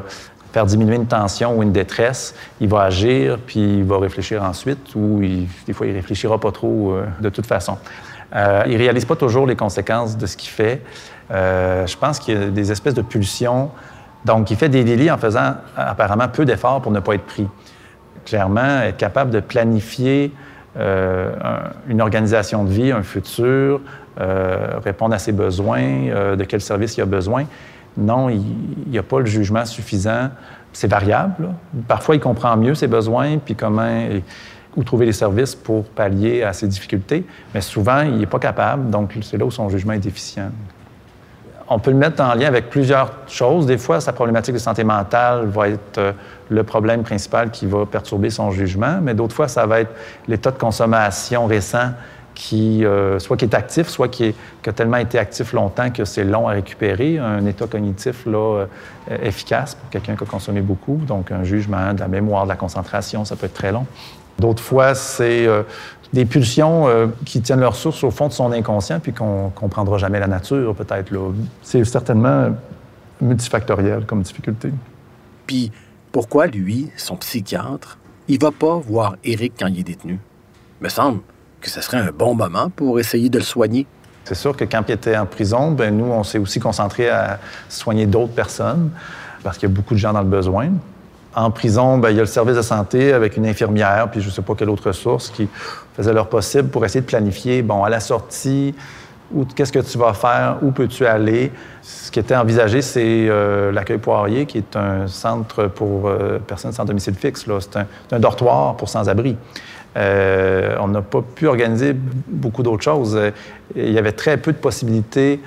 faire 0.53 0.65
diminuer 0.65 0.95
une 0.95 1.07
tension 1.07 1.57
ou 1.57 1.63
une 1.63 1.71
détresse, 1.71 2.35
il 2.61 2.69
va 2.69 2.83
agir, 2.83 3.39
puis 3.45 3.79
il 3.79 3.83
va 3.83 3.97
réfléchir 3.97 4.43
ensuite, 4.43 4.93
ou 4.95 5.21
il, 5.23 5.47
des 5.65 5.73
fois, 5.73 5.87
il 5.87 5.93
réfléchira 5.93 6.39
pas 6.39 6.51
trop 6.51 6.91
euh, 6.91 7.05
de 7.19 7.29
toute 7.29 7.47
façon. 7.47 7.77
Euh, 8.35 8.63
il 8.67 8.77
réalise 8.77 9.05
pas 9.05 9.15
toujours 9.15 9.47
les 9.47 9.55
conséquences 9.55 10.17
de 10.17 10.25
ce 10.25 10.37
qu'il 10.37 10.49
fait. 10.49 10.81
Euh, 11.31 11.87
je 11.87 11.97
pense 11.97 12.19
qu'il 12.19 12.37
y 12.37 12.43
a 12.43 12.49
des 12.49 12.71
espèces 12.71 12.93
de 12.93 13.01
pulsions. 13.01 13.69
Donc, 14.25 14.51
il 14.51 14.57
fait 14.57 14.69
des 14.69 14.83
délits 14.83 15.11
en 15.11 15.17
faisant 15.17 15.55
apparemment 15.75 16.27
peu 16.27 16.45
d'efforts 16.45 16.81
pour 16.81 16.91
ne 16.91 16.99
pas 16.99 17.15
être 17.15 17.25
pris. 17.25 17.47
Clairement, 18.25 18.81
être 18.81 18.97
capable 18.97 19.31
de 19.31 19.39
planifier 19.39 20.33
euh, 20.77 21.31
un, 21.43 21.59
une 21.87 22.01
organisation 22.01 22.63
de 22.63 22.69
vie, 22.69 22.91
un 22.91 23.03
futur, 23.03 23.81
répondre 24.83 25.13
à 25.13 25.19
ses 25.19 25.31
besoins, 25.31 26.35
de 26.35 26.43
quel 26.43 26.59
service 26.59 26.97
il 26.97 27.01
a 27.01 27.05
besoin. 27.05 27.45
Non, 27.97 28.29
il 28.29 28.41
n'y 28.87 28.97
a 28.97 29.03
pas 29.03 29.19
le 29.19 29.27
jugement 29.27 29.63
suffisant. 29.63 30.29
C'est 30.73 30.87
variable. 30.87 31.49
Parfois, 31.87 32.15
il 32.15 32.19
comprend 32.19 32.57
mieux 32.57 32.73
ses 32.73 32.87
besoins, 32.87 33.37
puis 33.37 33.53
comment, 33.53 34.07
où 34.75 34.83
trouver 34.83 35.05
les 35.05 35.13
services 35.13 35.55
pour 35.55 35.85
pallier 35.85 36.43
à 36.43 36.53
ses 36.53 36.67
difficultés. 36.67 37.25
Mais 37.53 37.61
souvent, 37.61 38.01
il 38.01 38.17
n'est 38.17 38.25
pas 38.25 38.39
capable. 38.39 38.89
Donc, 38.89 39.17
c'est 39.21 39.37
là 39.37 39.45
où 39.45 39.51
son 39.51 39.69
jugement 39.69 39.93
est 39.93 39.99
déficient. 39.99 40.49
On 41.69 41.79
peut 41.79 41.91
le 41.91 41.97
mettre 41.97 42.23
en 42.23 42.33
lien 42.33 42.47
avec 42.47 42.69
plusieurs 42.69 43.11
choses. 43.27 43.65
Des 43.65 43.77
fois, 43.77 43.99
sa 43.99 44.13
problématique 44.13 44.53
de 44.53 44.59
santé 44.59 44.83
mentale 44.85 45.47
va 45.47 45.69
être 45.69 45.97
euh, 45.97 46.11
le 46.49 46.63
problème 46.63 47.03
principal 47.03 47.51
qui 47.51 47.65
va 47.65 47.85
perturber 47.85 48.29
son 48.29 48.51
jugement, 48.51 48.99
mais 49.01 49.13
d'autres 49.13 49.35
fois, 49.35 49.49
ça 49.49 49.65
va 49.65 49.81
être 49.81 49.91
l'état 50.29 50.51
de 50.51 50.57
consommation 50.57 51.45
récent 51.45 51.91
qui, 52.37 52.85
euh, 52.85 53.17
soit 53.17 53.35
qui 53.35 53.45
est 53.45 53.55
actif, 53.55 53.87
soit 53.87 54.07
qui, 54.07 54.33
a 54.65 54.71
tellement 54.71 54.97
été 54.97 55.17
actif 55.17 55.53
longtemps 55.53 55.89
que 55.89 56.05
c'est 56.05 56.23
long 56.23 56.47
à 56.47 56.51
récupérer, 56.51 57.17
un 57.17 57.45
état 57.45 57.65
cognitif 57.67 58.25
là, 58.25 58.37
euh, 58.37 59.17
efficace 59.23 59.75
pour 59.75 59.89
quelqu'un 59.89 60.15
qui 60.15 60.23
a 60.23 60.27
consommé 60.27 60.61
beaucoup, 60.61 60.97
donc 61.07 61.31
un 61.31 61.43
jugement, 61.43 61.93
de 61.93 61.99
la 61.99 62.07
mémoire, 62.07 62.43
de 62.43 62.49
la 62.49 62.55
concentration, 62.55 63.25
ça 63.25 63.35
peut 63.35 63.47
être 63.47 63.55
très 63.55 63.71
long. 63.71 63.87
D'autres 64.39 64.63
fois, 64.63 64.93
c'est 64.95 65.47
euh, 65.47 65.63
des 66.13 66.25
pulsions 66.25 66.87
euh, 66.87 67.07
qui 67.25 67.41
tiennent 67.41 67.59
leur 67.59 67.75
source 67.75 68.03
au 68.03 68.11
fond 68.11 68.27
de 68.27 68.33
son 68.33 68.51
inconscient, 68.51 68.99
puis 68.99 69.13
qu'on 69.13 69.45
ne 69.45 69.49
comprendra 69.49 69.97
jamais 69.97 70.19
la 70.19 70.27
nature, 70.27 70.75
peut-être. 70.75 71.11
C'est 71.63 71.83
certainement 71.85 72.49
multifactoriel 73.21 74.05
comme 74.05 74.21
difficulté. 74.21 74.71
Puis 75.45 75.71
pourquoi 76.11 76.47
lui, 76.47 76.89
son 76.97 77.15
psychiatre, 77.15 77.97
il 78.27 78.39
va 78.39 78.51
pas 78.51 78.75
voir 78.75 79.15
Eric 79.23 79.53
quand 79.59 79.67
il 79.67 79.79
est 79.79 79.83
détenu? 79.83 80.19
Me 80.81 80.89
semble 80.89 81.21
que 81.61 81.69
ce 81.69 81.81
serait 81.81 81.97
un 81.97 82.11
bon 82.11 82.35
moment 82.35 82.69
pour 82.69 82.99
essayer 82.99 83.29
de 83.29 83.39
le 83.39 83.43
soigner. 83.43 83.87
C'est 84.25 84.35
sûr 84.35 84.55
que 84.55 84.65
quand 84.65 84.83
il 84.87 84.91
était 84.91 85.17
en 85.17 85.25
prison, 85.25 85.71
ben 85.71 85.97
nous, 85.97 86.05
on 86.05 86.23
s'est 86.23 86.37
aussi 86.37 86.59
concentré 86.59 87.09
à 87.09 87.39
soigner 87.69 88.05
d'autres 88.05 88.33
personnes 88.33 88.91
parce 89.41 89.57
qu'il 89.57 89.69
y 89.69 89.71
a 89.71 89.75
beaucoup 89.75 89.93
de 89.93 89.99
gens 89.99 90.13
dans 90.13 90.21
le 90.21 90.27
besoin. 90.27 90.69
En 91.37 91.51
prison, 91.51 91.99
ben, 91.99 92.09
il 92.09 92.15
y 92.15 92.19
a 92.19 92.23
le 92.23 92.25
service 92.25 92.55
de 92.55 92.63
santé 92.63 93.13
avec 93.13 93.37
une 93.37 93.45
infirmière, 93.45 94.09
puis 94.09 94.21
je 94.21 94.25
ne 94.25 94.31
sais 94.31 94.41
pas 94.41 94.55
quelle 94.55 94.71
autre 94.71 94.87
ressource 94.87 95.29
qui 95.29 95.47
faisait 95.95 96.11
leur 96.11 96.29
possible 96.29 96.69
pour 96.69 96.83
essayer 96.83 97.01
de 97.01 97.05
planifier, 97.05 97.61
bon, 97.61 97.83
à 97.83 97.89
la 97.89 97.99
sortie, 97.99 98.73
qu'est-ce 99.55 99.71
que 99.71 99.77
tu 99.77 99.99
vas 99.99 100.13
faire, 100.13 100.57
où 100.63 100.71
peux-tu 100.71 101.05
aller? 101.05 101.51
Ce 101.83 102.09
qui 102.09 102.17
était 102.17 102.35
envisagé, 102.35 102.81
c'est 102.81 103.27
euh, 103.29 103.71
l'accueil 103.71 103.99
Poirier, 103.99 104.47
qui 104.47 104.57
est 104.57 104.75
un 104.75 105.05
centre 105.05 105.67
pour 105.67 106.07
euh, 106.07 106.39
personnes 106.39 106.71
sans 106.71 106.85
domicile 106.85 107.13
fixe. 107.13 107.45
C'est 107.59 108.15
un, 108.15 108.19
dortoir 108.19 108.75
pour 108.75 108.89
sans-abri. 108.89 109.37
Euh, 109.95 110.75
on 110.79 110.87
n'a 110.87 111.03
pas 111.03 111.21
pu 111.21 111.45
organiser 111.45 111.95
beaucoup 111.95 112.63
d'autres 112.63 112.83
choses. 112.83 113.19
Il 113.75 113.91
y 113.91 113.99
avait 113.99 114.11
très 114.11 114.37
peu 114.37 114.53
de 114.53 114.57
possibilités, 114.57 115.39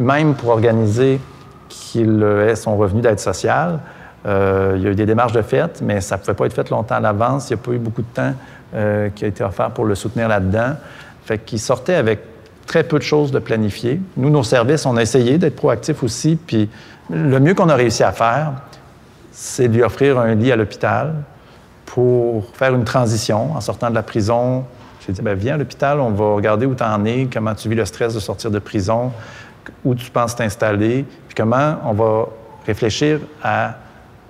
même 0.00 0.34
pour 0.34 0.48
organiser 0.48 1.20
qu'il 1.68 2.22
ait 2.48 2.56
son 2.56 2.78
revenu 2.78 3.02
d'aide 3.02 3.20
sociale. 3.20 3.80
Il 4.26 4.82
y 4.82 4.86
a 4.86 4.90
eu 4.90 4.94
des 4.94 5.06
démarches 5.06 5.32
de 5.32 5.42
fait, 5.42 5.80
mais 5.82 6.00
ça 6.00 6.16
ne 6.16 6.20
pouvait 6.20 6.34
pas 6.34 6.46
être 6.46 6.54
fait 6.54 6.68
longtemps 6.70 6.96
à 6.96 7.00
l'avance. 7.00 7.48
Il 7.48 7.54
n'y 7.54 7.60
a 7.60 7.64
pas 7.64 7.70
eu 7.72 7.78
beaucoup 7.78 8.02
de 8.02 8.14
temps 8.14 8.32
qui 9.14 9.24
a 9.24 9.28
été 9.28 9.44
offert 9.44 9.70
pour 9.70 9.84
le 9.84 9.94
soutenir 9.94 10.28
là-dedans. 10.28 10.74
Fait 11.24 11.38
qu'il 11.38 11.60
sortait 11.60 11.94
avec 11.94 12.20
très 12.66 12.82
peu 12.82 12.98
de 12.98 13.04
choses 13.04 13.30
de 13.30 13.38
planifier. 13.38 14.00
Nous, 14.16 14.28
nos 14.28 14.42
services, 14.42 14.84
on 14.86 14.96
a 14.96 15.02
essayé 15.02 15.38
d'être 15.38 15.54
proactifs 15.54 16.02
aussi, 16.02 16.36
puis 16.36 16.68
le 17.08 17.38
mieux 17.38 17.54
qu'on 17.54 17.68
a 17.68 17.76
réussi 17.76 18.02
à 18.02 18.10
faire, 18.10 18.52
c'est 19.30 19.68
de 19.68 19.74
lui 19.74 19.82
offrir 19.82 20.18
un 20.18 20.34
lit 20.34 20.50
à 20.50 20.56
l'hôpital 20.56 21.14
pour 21.84 22.50
faire 22.54 22.74
une 22.74 22.84
transition 22.84 23.54
en 23.54 23.60
sortant 23.60 23.90
de 23.90 23.94
la 23.94 24.02
prison. 24.02 24.64
J'ai 25.06 25.12
dit, 25.12 25.22
bien, 25.22 25.34
viens 25.34 25.54
à 25.54 25.58
l'hôpital, 25.58 26.00
on 26.00 26.10
va 26.10 26.34
regarder 26.34 26.66
où 26.66 26.74
tu 26.74 26.82
en 26.82 27.04
es, 27.04 27.28
comment 27.32 27.54
tu 27.54 27.68
vis 27.68 27.76
le 27.76 27.84
stress 27.84 28.14
de 28.14 28.18
sortir 28.18 28.50
de 28.50 28.58
prison, 28.58 29.12
où 29.84 29.94
tu 29.94 30.10
penses 30.10 30.34
t'installer, 30.34 31.04
puis 31.28 31.36
comment 31.36 31.76
on 31.84 31.92
va 31.92 32.26
réfléchir 32.66 33.20
à 33.44 33.76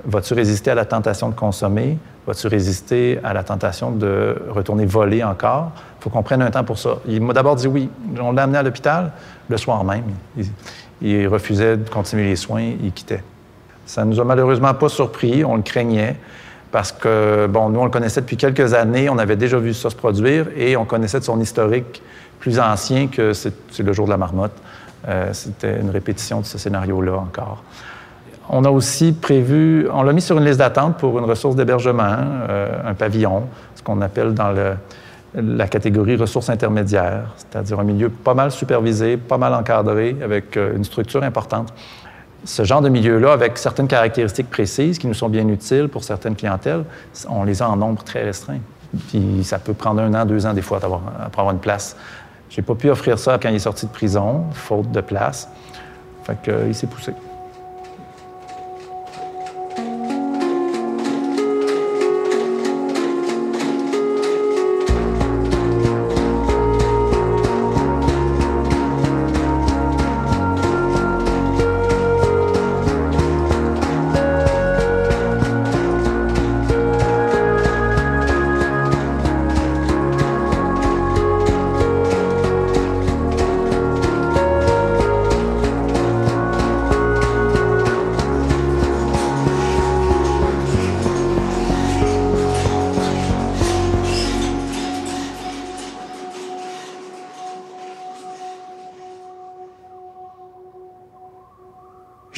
vas-tu 0.05 0.35
résister 0.35 0.71
à 0.71 0.75
la 0.75 0.85
tentation 0.85 1.29
de 1.29 1.35
consommer, 1.35 1.99
vas-tu 2.27 2.47
résister 2.47 3.19
à 3.25 3.33
la 3.33 3.43
tentation 3.43 3.91
de 3.91 4.37
retourner 4.51 4.87
voler 4.87 5.23
encore? 5.25 5.73
Faut 6.01 6.11
qu'on 6.11 6.23
prenne 6.23 6.43
un 6.43 6.51
temps 6.51 6.65
pour 6.65 6.79
ça. 6.79 6.99
Il 7.07 7.23
m'a 7.23 7.33
d'abord 7.33 7.57
dit 7.57 7.67
oui. 7.67 7.89
On 8.21 8.33
l'a 8.33 8.45
amené 8.45 8.59
à 8.59 8.63
l'hôpital 8.63 9.13
le 9.49 9.57
soir 9.57 9.83
même. 9.85 10.05
Il, 11.03 11.27
refusait 11.29 11.77
de 11.77 11.89
continuer 11.89 12.25
les 12.25 12.37
soins, 12.37 12.73
il 12.83 12.93
quittait. 12.93 13.23
Ça 13.85 14.05
ne 14.05 14.11
nous 14.11 14.21
a 14.21 14.25
malheureusement 14.25 14.75
pas 14.75 14.89
surpris, 14.89 15.45
on 15.45 15.57
le 15.57 15.63
craignait, 15.63 16.17
parce 16.73 16.91
que, 16.91 17.47
bon, 17.47 17.69
nous, 17.69 17.81
on 17.81 17.85
le 17.85 17.91
connaissait 17.91 18.21
depuis 18.21 18.37
quelques 18.37 18.75
années, 18.75 19.09
on 19.09 19.19
avait 19.19 19.37
déjà 19.37 19.59
vu 19.59 19.75
ça 19.75 19.91
se 19.91 19.97
produire 19.97 20.47
et 20.57 20.77
on 20.77 20.85
connaissait 20.85 21.21
de 21.21 21.25
son 21.25 21.41
historique 21.41 22.03
plus 22.41 22.59
ancien 22.59 23.09
que 23.09 23.33
c'est 23.33 23.79
le 23.79 23.93
jour 23.93 24.07
de 24.07 24.11
la 24.11 24.17
marmotte. 24.17 24.57
Euh, 25.09 25.33
c'était 25.33 25.81
une 25.81 25.91
répétition 25.91 26.41
de 26.41 26.47
ce 26.47 26.59
scénario-là 26.59 27.17
encore. 27.17 27.63
On 28.49 28.65
a 28.65 28.71
aussi 28.71 29.13
prévu, 29.13 29.89
on 29.93 30.03
l'a 30.03 30.13
mis 30.13 30.21
sur 30.21 30.39
une 30.39 30.45
liste 30.45 30.59
d'attente 30.59 30.99
pour 30.99 31.19
une 31.19 31.25
ressource 31.25 31.57
d'hébergement, 31.57 32.17
euh, 32.49 32.69
un 32.85 32.95
pavillon, 32.95 33.45
ce 33.75 33.83
qu'on 33.83 34.01
appelle 34.01 34.35
dans 34.35 34.55
la 35.35 35.69
catégorie 35.69 36.17
ressources 36.17 36.49
intermédiaires, 36.49 37.35
c'est-à-dire 37.37 37.81
un 37.81 37.85
milieu 37.85 38.09
pas 38.09 38.35
mal 38.35 38.53
supervisé, 38.53 39.17
pas 39.17 39.37
mal 39.37 39.53
encadré, 39.53 40.17
avec 40.23 40.57
euh, 40.57 40.77
une 40.77 40.85
structure 40.85 41.25
importante. 41.25 41.73
Ce 42.45 42.63
genre 42.63 42.81
de 42.81 42.89
milieu-là, 42.89 43.33
avec 43.33 43.59
certaines 43.59 43.89
caractéristiques 43.89 44.49
précises 44.49 44.99
qui 44.99 45.09
nous 45.09 45.15
sont 45.15 45.29
bien 45.29 45.49
utiles 45.49 45.89
pour 45.89 46.05
certaines 46.05 46.37
clientèles, 46.37 46.85
on 47.29 47.43
les 47.43 47.61
a 47.61 47.69
en 47.69 47.77
nombre 47.77 48.05
très 48.05 48.23
restreint. 48.23 48.61
Puis 49.09 49.43
ça 49.43 49.59
peut 49.59 49.75
prendre 49.75 50.01
un 50.01 50.15
an, 50.15 50.25
deux 50.25 50.47
ans 50.47 50.55
des 50.55 50.63
fois 50.63 50.79
pour 50.79 51.01
avoir 51.37 51.51
une 51.51 51.59
place. 51.59 51.97
J'ai 52.49 52.63
pas 52.63 52.77
pu 52.77 52.89
offrir 52.89 53.19
ça 53.19 53.39
quand 53.43 53.49
il 53.49 53.57
est 53.57 53.59
sorti 53.59 53.87
de 53.87 53.91
prison, 53.91 54.45
faute 54.53 54.93
de 54.93 55.01
place. 55.01 55.49
Fait 56.23 56.49
euh, 56.49 56.73
s'est 56.73 56.87
poussé. 56.87 57.13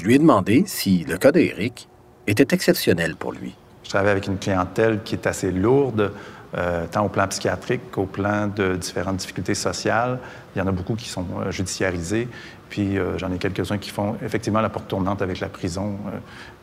Lui 0.08 0.14
ai 0.14 0.18
demandé 0.18 0.64
si 0.66 1.04
le 1.04 1.18
cas 1.18 1.32
d'Éric 1.32 1.86
était 2.26 2.54
exceptionnel 2.54 3.14
pour 3.14 3.32
lui. 3.32 3.54
Je 3.84 3.90
travaille 3.90 4.10
avec 4.10 4.26
une 4.26 4.38
clientèle 4.38 5.02
qui 5.04 5.14
est 5.14 5.26
assez 5.26 5.52
lourde, 5.52 6.12
euh, 6.56 6.86
tant 6.90 7.04
au 7.04 7.10
plan 7.10 7.28
psychiatrique 7.28 7.90
qu'au 7.90 8.06
plan 8.06 8.46
de 8.46 8.76
différentes 8.76 9.18
difficultés 9.18 9.54
sociales. 9.54 10.18
Il 10.56 10.60
y 10.60 10.62
en 10.62 10.66
a 10.66 10.72
beaucoup 10.72 10.94
qui 10.94 11.10
sont 11.10 11.26
euh, 11.38 11.50
judiciarisés, 11.50 12.26
puis 12.70 12.96
euh, 12.96 13.18
j'en 13.18 13.30
ai 13.32 13.36
quelques-uns 13.36 13.76
qui 13.76 13.90
font 13.90 14.16
effectivement 14.24 14.62
la 14.62 14.70
porte 14.70 14.88
tournante 14.88 15.20
avec 15.20 15.40
la 15.40 15.48
prison 15.48 15.98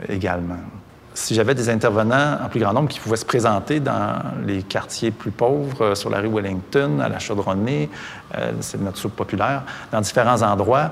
également. 0.10 0.58
Si 1.14 1.36
j'avais 1.36 1.54
des 1.54 1.70
intervenants 1.70 2.40
en 2.44 2.50
plus 2.50 2.60
grand 2.60 2.74
nombre 2.74 2.90
qui 2.90 3.00
pouvaient 3.00 3.16
se 3.16 3.26
présenter 3.26 3.80
dans 3.80 4.24
les 4.44 4.64
quartiers 4.64 5.12
plus 5.12 5.32
pauvres, 5.32 5.94
sur 5.94 6.10
la 6.10 6.20
rue 6.20 6.30
Wellington, 6.30 7.00
à 7.00 7.08
la 7.08 7.20
Chaudronnée, 7.20 7.90
c'est 8.60 8.82
notre 8.82 8.98
soupe 8.98 9.16
populaire, 9.16 9.64
dans 9.94 10.02
différents 10.02 10.42
endroits, 10.42 10.92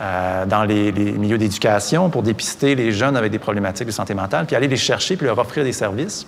euh, 0.00 0.44
dans 0.44 0.64
les, 0.64 0.92
milieux 0.92 1.38
d'éducation 1.38 2.10
pour 2.10 2.22
dépister 2.22 2.74
les 2.74 2.92
jeunes 2.92 3.16
avec 3.16 3.32
des 3.32 3.38
problématiques 3.38 3.86
de 3.86 3.92
santé 3.92 4.12
mentale, 4.12 4.44
puis 4.44 4.54
aller 4.54 4.68
les 4.68 4.76
chercher, 4.76 5.16
puis 5.16 5.26
leur 5.26 5.38
offrir 5.38 5.64
des 5.64 5.72
services, 5.72 6.26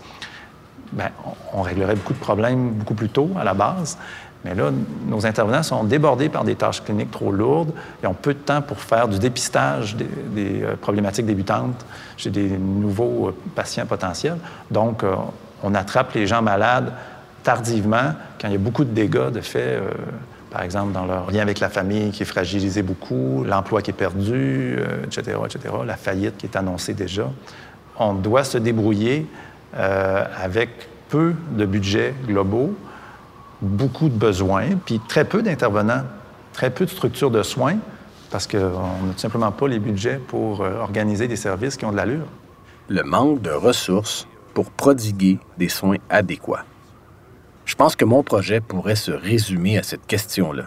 bien, 0.93 1.11
on, 1.53 1.61
réglerait 1.61 1.95
beaucoup 1.95 2.15
de 2.15 2.19
problèmes 2.19 2.71
beaucoup 2.71 2.95
plus 2.95 3.11
tôt 3.11 3.29
à 3.39 3.45
la 3.45 3.53
base. 3.53 3.99
Mais 4.45 4.55
là, 4.55 4.71
nos 5.07 5.27
intervenants 5.27 5.63
sont 5.63 5.85
débordés 5.85 6.31
par 6.31 6.45
des 6.45 6.55
tâches 6.55 6.83
cliniques 6.83 7.11
trop 7.11 7.31
lourdes. 7.31 7.73
Ils 8.03 8.07
ont 8.07 8.15
peu 8.15 8.33
de 8.33 8.39
temps 8.39 8.63
pour 8.63 8.81
faire 8.81 9.07
du 9.07 9.19
dépistage 9.19 9.97
des, 9.97 10.63
euh, 10.63 10.77
problématiques 10.81 11.27
débutantes 11.27 11.85
chez 12.17 12.31
des 12.31 12.49
nouveaux 12.49 13.29
euh, 13.29 13.37
patients 13.55 13.85
potentiels. 13.85 14.39
Donc, 14.71 15.05
on 15.63 15.75
attrape 15.75 16.15
les 16.15 16.27
gens 16.27 16.41
malades 16.41 16.95
tardivement, 17.43 18.15
quand 18.41 18.49
il 18.49 18.53
y 18.53 18.57
a 18.57 18.59
beaucoup 18.59 18.85
de 18.85 18.93
dégâts 18.93 19.31
de 19.31 19.41
fait 19.41 19.79
par 20.51 20.63
exemple, 20.63 20.93
dans 20.93 21.05
leur 21.05 21.31
lien 21.31 21.41
avec 21.41 21.61
la 21.61 21.69
famille 21.69 22.11
qui 22.11 22.23
est 22.23 22.27
fragilisé 22.27 22.83
beaucoup, 22.83 23.45
l'emploi 23.45 23.83
qui 23.83 23.91
est 23.91 23.95
perdu, 23.95 24.79
etc., 25.05 25.37
euh, 25.37 25.45
etc., 25.45 25.75
la 25.87 25.97
faillite 25.97 26.37
qui 26.39 26.47
est 26.47 26.57
annoncée 26.57 26.95
déjà. 26.95 27.31
On 27.99 28.15
doit 28.15 28.45
se 28.45 28.59
débrouiller 28.59 29.27
euh, 29.77 30.25
avec 30.43 30.71
peu 31.09 31.35
de 31.53 31.67
budgets 31.67 32.15
globaux, 32.27 32.75
beaucoup 33.61 34.09
de 34.09 34.15
besoins, 34.17 34.77
puis 34.85 35.01
très 35.07 35.25
peu 35.25 35.43
d'intervenants, 35.43 36.05
très 36.53 36.71
peu 36.71 36.85
de 36.85 36.91
structures 36.91 37.31
de 37.31 37.43
soins, 37.43 37.77
parce 38.31 38.47
qu'on 38.47 38.59
n'a 38.59 39.13
tout 39.13 39.19
simplement 39.19 39.53
pas 39.53 39.69
les 39.69 39.79
budgets 39.79 40.21
pour 40.29 40.63
euh, 40.63 40.81
organiser 40.81 41.29
des 41.29 41.37
services 41.37 41.77
qui 41.77 41.85
ont 41.85 41.93
de 41.93 41.97
l'allure. 41.97 42.27
Le 42.89 43.03
manque 43.03 43.43
de 43.43 43.51
ressources 43.51 44.27
pour 44.55 44.71
prodiguer 44.71 45.39
des 45.59 45.69
soins 45.69 45.99
adéquats. 46.09 46.65
Je 47.69 47.75
pense 47.75 47.97
que 47.97 48.07
mon 48.07 48.23
projet 48.23 48.61
pourrait 48.61 48.97
se 48.97 49.13
résumer 49.13 49.77
à 49.77 49.83
cette 49.83 50.07
question-là. 50.07 50.65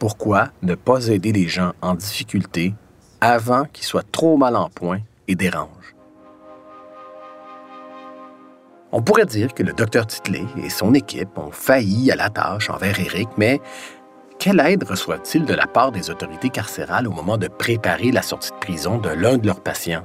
Pourquoi 0.00 0.48
ne 0.60 0.74
pas 0.74 1.06
aider 1.06 1.30
les 1.30 1.46
gens 1.46 1.72
en 1.82 1.94
difficulté 1.94 2.74
avant 3.20 3.64
qu'ils 3.72 3.84
soient 3.84 4.02
trop 4.02 4.36
mal 4.36 4.56
en 4.56 4.68
point 4.68 4.98
et 5.28 5.36
dérangent? 5.36 5.94
On 8.90 9.02
pourrait 9.02 9.24
dire 9.24 9.54
que 9.54 9.62
le 9.62 9.72
docteur 9.72 10.04
Titley 10.08 10.42
et 10.64 10.68
son 10.68 10.94
équipe 10.94 11.38
ont 11.38 11.52
failli 11.52 12.10
à 12.10 12.16
la 12.16 12.28
tâche 12.28 12.70
envers 12.70 12.98
Eric, 12.98 13.28
mais 13.36 13.60
quelle 14.40 14.58
aide 14.58 14.82
reçoit-il 14.82 15.44
de 15.44 15.54
la 15.54 15.68
part 15.68 15.92
des 15.92 16.10
autorités 16.10 16.50
carcérales 16.50 17.06
au 17.06 17.12
moment 17.12 17.38
de 17.38 17.46
préparer 17.46 18.10
la 18.10 18.22
sortie 18.22 18.50
de 18.50 18.56
prison 18.56 18.98
de 18.98 19.10
l'un 19.10 19.38
de 19.38 19.46
leurs 19.46 19.60
patients? 19.60 20.04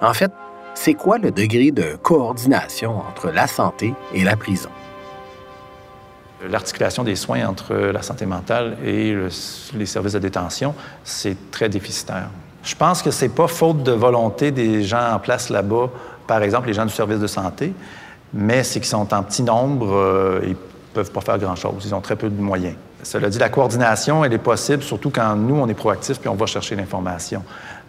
En 0.00 0.14
fait, 0.14 0.32
c'est 0.72 0.94
quoi 0.94 1.18
le 1.18 1.30
degré 1.30 1.72
de 1.72 1.96
coordination 1.96 2.96
entre 2.96 3.30
la 3.30 3.46
santé 3.46 3.92
et 4.14 4.24
la 4.24 4.34
prison? 4.34 4.70
L'articulation 6.48 7.04
des 7.04 7.16
soins 7.16 7.46
entre 7.46 7.74
la 7.74 8.02
santé 8.02 8.24
mentale 8.24 8.78
et 8.84 9.14
les 9.74 9.86
services 9.86 10.14
de 10.14 10.18
détention, 10.18 10.74
c'est 11.04 11.50
très 11.50 11.68
déficitaire. 11.68 12.28
Je 12.62 12.74
pense 12.74 13.02
que 13.02 13.10
c'est 13.10 13.28
pas 13.28 13.48
faute 13.48 13.82
de 13.82 13.92
volonté 13.92 14.50
des 14.50 14.82
gens 14.82 15.12
en 15.12 15.18
place 15.18 15.50
là-bas, 15.50 15.90
par 16.26 16.42
exemple 16.42 16.68
les 16.68 16.74
gens 16.74 16.84
du 16.84 16.92
service 16.92 17.18
de 17.18 17.26
santé, 17.26 17.72
mais 18.32 18.62
c'est 18.62 18.80
qu'ils 18.80 18.88
sont 18.88 19.12
en 19.12 19.22
petit 19.22 19.42
nombre 19.42 19.92
euh, 19.92 20.42
et 20.46 20.56
peuvent 20.94 21.10
pas 21.10 21.20
faire 21.20 21.38
grand-chose. 21.38 21.84
Ils 21.84 21.94
ont 21.94 22.00
très 22.00 22.16
peu 22.16 22.28
de 22.28 22.40
moyens. 22.40 22.74
Cela 23.02 23.30
dit, 23.30 23.38
la 23.38 23.48
coordination, 23.48 24.24
elle 24.24 24.32
est 24.32 24.38
possible, 24.38 24.82
surtout 24.82 25.10
quand 25.10 25.34
nous, 25.36 25.56
on 25.56 25.68
est 25.68 25.74
proactifs 25.74 26.18
puis 26.18 26.28
on 26.28 26.34
va 26.34 26.46
chercher 26.46 26.76
l'information. 26.76 27.42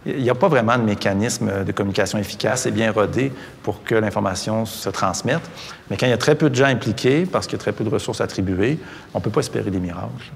Il 0.04 0.22
n'y 0.22 0.30
a 0.30 0.34
pas 0.34 0.48
vraiment 0.48 0.76
de 0.76 0.82
mécanisme 0.82 1.64
de 1.64 1.72
communication 1.72 2.18
efficace 2.18 2.66
et 2.66 2.72
bien 2.72 2.90
rodé 2.90 3.32
pour 3.62 3.84
que 3.84 3.94
l'information 3.94 4.66
se 4.66 4.88
transmette. 4.88 5.42
Mais 5.88 5.96
quand 5.96 6.06
il 6.06 6.10
y 6.10 6.14
a 6.14 6.18
très 6.18 6.34
peu 6.34 6.50
de 6.50 6.54
gens 6.54 6.66
impliqués, 6.66 7.24
parce 7.24 7.46
qu'il 7.46 7.56
y 7.56 7.60
a 7.60 7.62
très 7.62 7.72
peu 7.72 7.84
de 7.84 7.90
ressources 7.90 8.20
attribuées, 8.20 8.78
on 9.14 9.18
ne 9.18 9.22
peut 9.22 9.30
pas 9.30 9.40
espérer 9.40 9.70
des 9.70 9.78
miracles. 9.78 10.32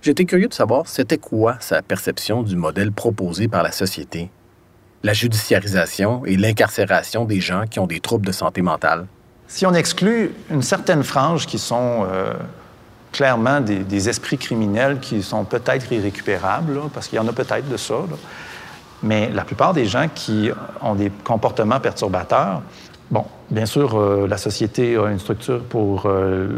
J'étais 0.00 0.24
curieux 0.24 0.48
de 0.48 0.54
savoir 0.54 0.86
c'était 0.86 1.18
quoi 1.18 1.56
sa 1.60 1.82
perception 1.82 2.42
du 2.42 2.56
modèle 2.56 2.92
proposé 2.92 3.48
par 3.48 3.62
la 3.62 3.72
société? 3.72 4.30
La 5.02 5.12
judiciarisation 5.12 6.24
et 6.24 6.36
l'incarcération 6.36 7.24
des 7.24 7.40
gens 7.40 7.64
qui 7.70 7.78
ont 7.78 7.86
des 7.86 8.00
troubles 8.00 8.26
de 8.26 8.32
santé 8.32 8.62
mentale. 8.62 9.06
Si 9.48 9.66
on 9.66 9.74
exclut 9.74 10.32
une 10.50 10.62
certaine 10.62 11.02
frange 11.02 11.46
qui 11.46 11.58
sont 11.58 12.06
euh, 12.06 12.32
clairement 13.12 13.60
des, 13.60 14.08
esprits 14.08 14.38
criminels 14.38 14.98
qui 15.00 15.22
sont 15.22 15.44
peut-être 15.44 15.92
irrécupérables, 15.92 16.80
parce 16.92 17.08
qu'il 17.08 17.16
y 17.16 17.20
en 17.20 17.28
a 17.28 17.32
peut-être 17.32 17.68
de 17.68 17.76
ça, 17.76 17.94
mais 19.04 19.30
la 19.30 19.44
plupart 19.44 19.74
des 19.74 19.84
gens 19.84 20.08
qui 20.12 20.50
ont 20.80 20.94
des 20.94 21.10
comportements 21.22 21.78
perturbateurs, 21.78 22.62
bon, 23.10 23.24
bien 23.50 23.66
sûr, 23.66 23.98
euh, 23.98 24.26
la 24.26 24.38
société 24.38 24.96
a 24.96 25.08
une 25.08 25.18
structure 25.18 25.62
pour 25.62 26.04
euh, 26.06 26.48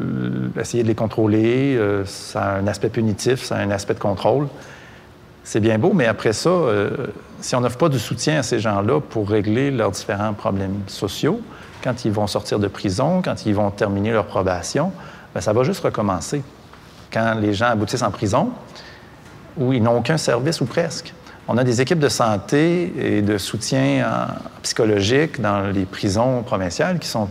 essayer 0.58 0.84
de 0.84 0.88
les 0.88 0.94
contrôler. 0.94 1.76
Euh, 1.76 2.04
ça 2.04 2.42
a 2.42 2.58
un 2.58 2.66
aspect 2.68 2.88
punitif, 2.88 3.42
ça 3.42 3.56
a 3.56 3.58
un 3.58 3.70
aspect 3.72 3.94
de 3.94 3.98
contrôle. 3.98 4.46
C'est 5.42 5.60
bien 5.60 5.78
beau, 5.78 5.92
mais 5.92 6.06
après 6.06 6.32
ça, 6.32 6.50
si 7.40 7.54
on 7.54 7.60
n'offre 7.60 7.78
pas 7.78 7.88
de 7.88 7.98
soutien 7.98 8.40
à 8.40 8.42
ces 8.42 8.58
gens-là 8.58 9.00
pour 9.00 9.28
régler 9.28 9.70
leurs 9.70 9.92
différents 9.92 10.32
problèmes 10.32 10.80
sociaux, 10.88 11.40
quand 11.84 12.04
ils 12.04 12.10
vont 12.10 12.26
sortir 12.26 12.58
de 12.58 12.66
prison, 12.66 13.22
quand 13.22 13.46
ils 13.46 13.54
vont 13.54 13.70
terminer 13.70 14.10
leur 14.10 14.26
probation, 14.26 14.90
bien, 15.32 15.40
ça 15.40 15.52
va 15.52 15.62
juste 15.62 15.84
recommencer. 15.84 16.42
Quand 17.12 17.34
les 17.40 17.54
gens 17.54 17.66
aboutissent 17.66 18.02
en 18.02 18.10
prison, 18.10 18.50
où 19.56 19.72
ils 19.72 19.80
n'ont 19.80 19.96
aucun 19.96 20.16
service 20.16 20.60
ou 20.60 20.66
presque. 20.66 21.14
On 21.48 21.58
a 21.58 21.64
des 21.64 21.80
équipes 21.80 22.00
de 22.00 22.08
santé 22.08 22.92
et 22.98 23.22
de 23.22 23.38
soutien 23.38 24.28
psychologique 24.62 25.40
dans 25.40 25.70
les 25.72 25.84
prisons 25.84 26.42
provinciales 26.42 26.98
qui 26.98 27.06
sont 27.06 27.28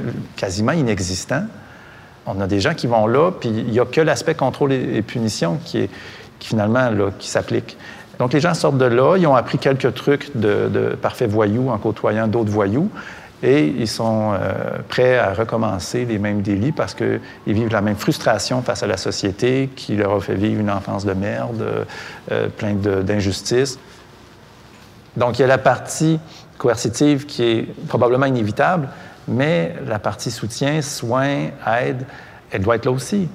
euh, 0.00 0.10
quasiment 0.34 0.72
inexistants. 0.72 1.44
On 2.26 2.40
a 2.40 2.48
des 2.48 2.58
gens 2.58 2.74
qui 2.74 2.88
vont 2.88 3.06
là, 3.06 3.30
puis 3.30 3.48
il 3.48 3.70
n'y 3.70 3.78
a 3.78 3.84
que 3.84 4.00
l'aspect 4.00 4.34
contrôle 4.34 4.72
et, 4.72 5.02
punition 5.02 5.58
qui, 5.64 5.78
est, 5.78 5.90
finalement 6.40 6.90
là, 6.90 7.10
qui 7.16 7.28
s'applique. 7.28 7.76
Donc 8.18 8.32
les 8.32 8.40
gens 8.40 8.54
sortent 8.54 8.78
de 8.78 8.86
là, 8.86 9.16
ils 9.16 9.26
ont 9.28 9.36
appris 9.36 9.58
quelques 9.58 9.94
trucs 9.94 10.36
de, 10.36 10.68
de 10.68 10.96
parfaits 11.00 11.30
voyous 11.30 11.70
en 11.70 11.78
côtoyant 11.78 12.26
d'autres 12.26 12.50
voyous, 12.50 12.90
et 13.42 13.66
ils 13.66 13.88
sont 13.88 14.32
euh, 14.32 14.78
prêts 14.88 15.18
à 15.18 15.34
recommencer 15.34 16.04
les 16.04 16.18
mêmes 16.18 16.40
délits 16.40 16.72
parce 16.72 16.94
qu'ils 16.94 17.20
vivent 17.46 17.72
la 17.72 17.82
même 17.82 17.96
frustration 17.96 18.62
face 18.62 18.82
à 18.82 18.86
la 18.86 18.96
société 18.96 19.70
qui 19.76 19.96
leur 19.96 20.14
a 20.14 20.20
fait 20.20 20.34
vivre 20.34 20.60
une 20.60 20.70
enfance 20.70 21.04
de 21.04 21.12
merde, 21.12 21.86
euh, 22.32 22.48
pleine 22.48 22.80
d'injustices. 22.80 23.78
Donc 25.16 25.38
il 25.38 25.42
y 25.42 25.44
a 25.44 25.48
la 25.48 25.58
partie 25.58 26.18
coercitive 26.56 27.26
qui 27.26 27.42
est 27.42 27.62
probablement 27.88 28.26
inévitable, 28.26 28.88
mais 29.28 29.74
la 29.86 29.98
partie 29.98 30.30
soutien, 30.30 30.80
soin, 30.80 31.48
aide, 31.80 32.06
elle 32.50 32.62
doit 32.62 32.76
être 32.76 32.86
là 32.86 32.92
aussi. 32.92 33.28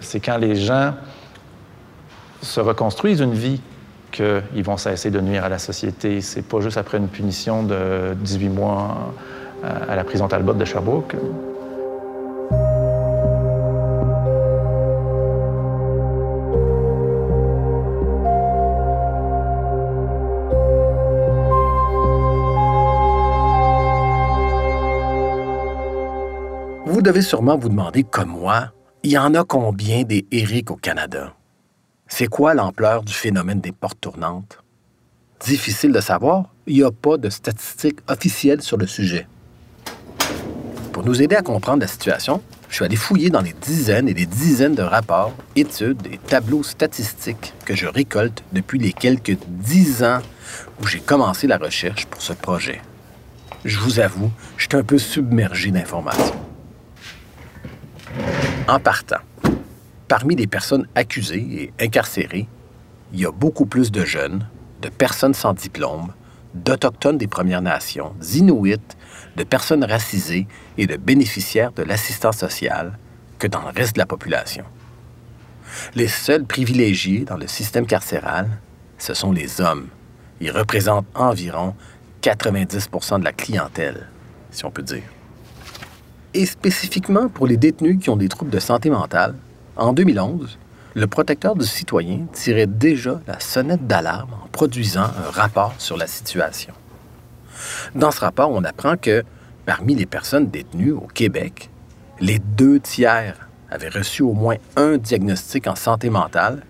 C'est 0.00 0.20
quand 0.20 0.36
les 0.36 0.56
gens 0.56 0.94
se 2.42 2.60
reconstruisent 2.60 3.20
une 3.20 3.32
vie 3.32 3.60
qu'ils 4.12 4.64
vont 4.64 4.76
cesser 4.76 5.10
de 5.10 5.20
nuire 5.20 5.44
à 5.44 5.48
la 5.48 5.58
société. 5.58 6.20
C'est 6.20 6.42
pas 6.42 6.60
juste 6.60 6.76
après 6.76 6.98
une 6.98 7.08
punition 7.08 7.62
de 7.62 8.14
18 8.14 8.48
mois 8.48 9.12
à 9.62 9.96
la 9.96 10.04
prison 10.04 10.28
Talbot 10.28 10.54
de 10.54 10.64
Sherbrooke. 10.64 11.16
Vous 26.86 27.02
devez 27.02 27.22
sûrement 27.22 27.58
vous 27.58 27.68
demander, 27.68 28.04
comme 28.04 28.30
moi, 28.30 28.72
il 29.02 29.10
y 29.12 29.18
en 29.18 29.34
a 29.34 29.44
combien 29.44 30.02
des 30.04 30.26
Eric 30.30 30.70
au 30.70 30.76
Canada? 30.76 31.34
C'est 32.08 32.26
quoi 32.26 32.54
l'ampleur 32.54 33.02
du 33.02 33.12
phénomène 33.12 33.60
des 33.60 33.72
portes 33.72 34.00
tournantes? 34.00 34.62
Difficile 35.40 35.92
de 35.92 36.00
savoir, 36.00 36.46
il 36.66 36.76
n'y 36.76 36.82
a 36.82 36.90
pas 36.90 37.16
de 37.16 37.28
statistiques 37.28 38.00
officielles 38.08 38.62
sur 38.62 38.76
le 38.76 38.86
sujet. 38.86 39.26
Pour 40.96 41.04
nous 41.04 41.20
aider 41.20 41.36
à 41.36 41.42
comprendre 41.42 41.82
la 41.82 41.88
situation, 41.88 42.42
je 42.70 42.76
suis 42.76 42.84
allé 42.86 42.96
fouiller 42.96 43.28
dans 43.28 43.42
les 43.42 43.52
dizaines 43.52 44.08
et 44.08 44.14
des 44.14 44.24
dizaines 44.24 44.74
de 44.74 44.80
rapports, 44.82 45.34
études 45.54 46.00
et 46.10 46.16
tableaux 46.16 46.62
statistiques 46.62 47.52
que 47.66 47.76
je 47.76 47.86
récolte 47.86 48.42
depuis 48.54 48.78
les 48.78 48.94
quelques 48.94 49.36
dix 49.46 50.02
ans 50.02 50.20
où 50.80 50.86
j'ai 50.86 51.00
commencé 51.00 51.46
la 51.46 51.58
recherche 51.58 52.06
pour 52.06 52.22
ce 52.22 52.32
projet. 52.32 52.80
Je 53.66 53.78
vous 53.78 54.00
avoue, 54.00 54.30
je 54.56 54.68
suis 54.68 54.74
un 54.74 54.82
peu 54.82 54.96
submergé 54.96 55.70
d'informations. 55.70 56.40
En 58.66 58.80
partant, 58.80 59.20
parmi 60.08 60.34
les 60.34 60.46
personnes 60.46 60.88
accusées 60.94 61.72
et 61.78 61.84
incarcérées, 61.84 62.48
il 63.12 63.20
y 63.20 63.26
a 63.26 63.32
beaucoup 63.32 63.66
plus 63.66 63.92
de 63.92 64.06
jeunes, 64.06 64.46
de 64.80 64.88
personnes 64.88 65.34
sans 65.34 65.52
diplôme, 65.52 66.14
d'Autochtones 66.64 67.18
des 67.18 67.26
Premières 67.26 67.62
Nations, 67.62 68.14
d'Inuits, 68.20 68.76
de 69.36 69.44
personnes 69.44 69.84
racisées 69.84 70.46
et 70.78 70.86
de 70.86 70.96
bénéficiaires 70.96 71.72
de 71.72 71.82
l'assistance 71.82 72.38
sociale 72.38 72.98
que 73.38 73.46
dans 73.46 73.60
le 73.62 73.68
reste 73.68 73.94
de 73.94 73.98
la 73.98 74.06
population. 74.06 74.64
Les 75.94 76.08
seuls 76.08 76.44
privilégiés 76.44 77.24
dans 77.24 77.36
le 77.36 77.46
système 77.46 77.86
carcéral, 77.86 78.48
ce 78.98 79.14
sont 79.14 79.32
les 79.32 79.60
hommes. 79.60 79.88
Ils 80.40 80.50
représentent 80.50 81.06
environ 81.14 81.74
90% 82.22 83.20
de 83.20 83.24
la 83.24 83.32
clientèle, 83.32 84.08
si 84.50 84.64
on 84.64 84.70
peut 84.70 84.82
dire. 84.82 85.02
Et 86.34 86.46
spécifiquement 86.46 87.28
pour 87.28 87.46
les 87.46 87.56
détenus 87.56 87.98
qui 88.00 88.10
ont 88.10 88.16
des 88.16 88.28
troubles 88.28 88.50
de 88.50 88.58
santé 88.58 88.90
mentale, 88.90 89.34
en 89.76 89.92
2011, 89.92 90.58
le 90.96 91.06
protecteur 91.06 91.54
du 91.54 91.66
citoyen 91.66 92.26
tirait 92.32 92.66
déjà 92.66 93.20
la 93.26 93.38
sonnette 93.38 93.86
d'alarme 93.86 94.32
en 94.32 94.48
produisant 94.48 95.02
un 95.04 95.30
rapport 95.30 95.74
sur 95.76 95.98
la 95.98 96.06
situation. 96.06 96.72
Dans 97.94 98.10
ce 98.10 98.20
rapport, 98.20 98.50
on 98.50 98.64
apprend 98.64 98.96
que 98.96 99.22
parmi 99.66 99.94
les 99.94 100.06
personnes 100.06 100.48
détenues 100.48 100.92
au 100.92 101.06
Québec, 101.12 101.68
les 102.18 102.38
deux 102.38 102.80
tiers 102.80 103.46
avaient 103.70 103.90
reçu 103.90 104.22
au 104.22 104.32
moins 104.32 104.56
un 104.76 104.96
diagnostic 104.96 105.66
en 105.66 105.74
santé 105.74 106.08
mentale 106.08 106.62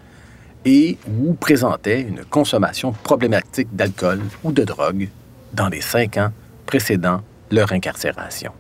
et 0.64 0.98
ou 1.06 1.34
présentaient 1.34 2.00
une 2.00 2.24
consommation 2.24 2.90
problématique 2.90 3.68
d'alcool 3.76 4.22
ou 4.42 4.50
de 4.50 4.64
drogue 4.64 5.08
dans 5.52 5.68
les 5.68 5.80
cinq 5.80 6.16
ans 6.16 6.32
précédant 6.66 7.20
leur 7.52 7.70
incarcération. 7.70 8.50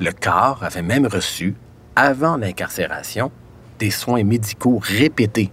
Le 0.00 0.10
corps 0.10 0.64
avait 0.64 0.82
même 0.82 1.06
reçu, 1.06 1.54
avant 1.94 2.36
l'incarcération, 2.36 3.30
des 3.78 3.90
soins 3.90 4.24
médicaux 4.24 4.80
répétés 4.82 5.50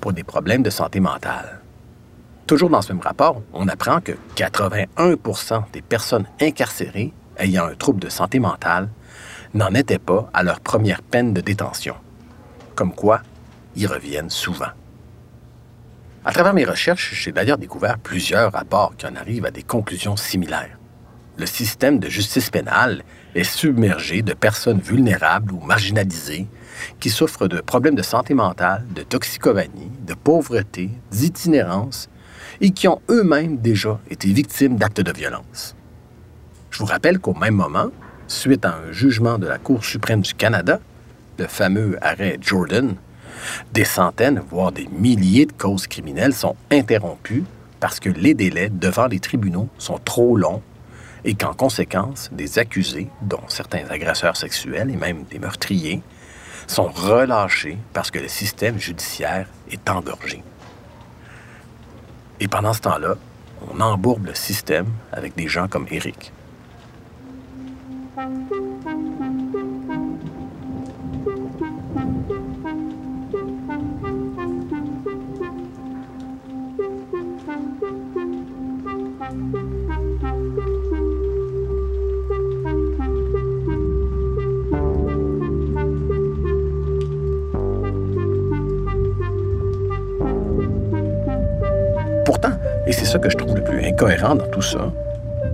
pour 0.00 0.12
des 0.12 0.24
problèmes 0.24 0.62
de 0.62 0.70
santé 0.70 1.00
mentale. 1.00 1.60
Toujours 2.46 2.70
dans 2.70 2.82
ce 2.82 2.92
même 2.92 3.02
rapport, 3.02 3.42
on 3.52 3.66
apprend 3.66 4.00
que 4.00 4.12
81% 4.36 5.64
des 5.72 5.82
personnes 5.82 6.26
incarcérées 6.40 7.12
ayant 7.38 7.66
un 7.66 7.74
trouble 7.74 8.00
de 8.00 8.08
santé 8.08 8.38
mentale 8.38 8.88
n'en 9.54 9.74
étaient 9.74 9.98
pas 9.98 10.30
à 10.32 10.42
leur 10.42 10.60
première 10.60 11.02
peine 11.02 11.34
de 11.34 11.40
détention. 11.40 11.96
Comme 12.74 12.94
quoi, 12.94 13.20
ils 13.74 13.86
reviennent 13.86 14.30
souvent. 14.30 14.70
À 16.24 16.32
travers 16.32 16.54
mes 16.54 16.64
recherches, 16.64 17.14
j'ai 17.14 17.32
d'ailleurs 17.32 17.58
découvert 17.58 17.98
plusieurs 17.98 18.52
rapports 18.52 18.96
qui 18.96 19.06
en 19.06 19.16
arrivent 19.16 19.46
à 19.46 19.50
des 19.50 19.62
conclusions 19.62 20.16
similaires. 20.16 20.78
Le 21.36 21.46
système 21.46 21.98
de 21.98 22.08
justice 22.08 22.50
pénale 22.50 23.02
est 23.34 23.44
submergé 23.44 24.22
de 24.22 24.34
personnes 24.34 24.80
vulnérables 24.80 25.52
ou 25.52 25.60
marginalisées 25.60 26.46
qui 27.00 27.10
souffrent 27.10 27.48
de 27.48 27.60
problèmes 27.60 27.94
de 27.94 28.02
santé 28.02 28.34
mentale, 28.34 28.84
de 28.94 29.02
toxicomanie, 29.02 29.90
de 30.06 30.14
pauvreté, 30.14 30.90
d'itinérance 31.10 32.08
et 32.60 32.70
qui 32.70 32.88
ont 32.88 33.00
eux-mêmes 33.10 33.58
déjà 33.58 33.98
été 34.10 34.32
victimes 34.32 34.76
d'actes 34.76 35.00
de 35.00 35.12
violence. 35.12 35.74
Je 36.70 36.78
vous 36.78 36.86
rappelle 36.86 37.18
qu'au 37.18 37.34
même 37.34 37.54
moment, 37.54 37.88
suite 38.28 38.64
à 38.64 38.76
un 38.76 38.92
jugement 38.92 39.38
de 39.38 39.46
la 39.46 39.58
Cour 39.58 39.84
suprême 39.84 40.20
du 40.20 40.34
Canada, 40.34 40.80
le 41.38 41.46
fameux 41.46 41.98
arrêt 42.02 42.38
Jordan, 42.40 42.94
des 43.72 43.84
centaines, 43.84 44.42
voire 44.50 44.72
des 44.72 44.88
milliers 44.88 45.46
de 45.46 45.52
causes 45.52 45.86
criminelles 45.86 46.34
sont 46.34 46.56
interrompues 46.70 47.44
parce 47.80 48.00
que 48.00 48.08
les 48.08 48.34
délais 48.34 48.70
devant 48.70 49.06
les 49.06 49.20
tribunaux 49.20 49.68
sont 49.78 49.98
trop 50.02 50.36
longs 50.36 50.62
et 51.24 51.34
qu'en 51.34 51.52
conséquence, 51.52 52.30
des 52.32 52.58
accusés, 52.58 53.08
dont 53.22 53.40
certains 53.48 53.84
agresseurs 53.90 54.36
sexuels 54.36 54.90
et 54.90 54.96
même 54.96 55.24
des 55.30 55.38
meurtriers, 55.38 56.02
sont 56.66 56.88
relâchés 56.88 57.78
parce 57.92 58.10
que 58.10 58.18
le 58.18 58.28
système 58.28 58.78
judiciaire 58.78 59.48
est 59.70 59.88
engorgé. 59.88 60.42
Et 62.40 62.48
pendant 62.48 62.72
ce 62.72 62.80
temps-là, 62.82 63.14
on 63.72 63.80
embourbe 63.80 64.26
le 64.26 64.34
système 64.34 64.86
avec 65.12 65.34
des 65.36 65.48
gens 65.48 65.68
comme 65.68 65.86
Eric. 65.90 66.32
C'est 93.06 93.12
ça 93.12 93.18
que 93.20 93.30
je 93.30 93.36
trouve 93.36 93.54
le 93.54 93.62
plus 93.62 93.84
incohérent 93.84 94.34
dans 94.34 94.48
tout 94.48 94.62
ça, 94.62 94.92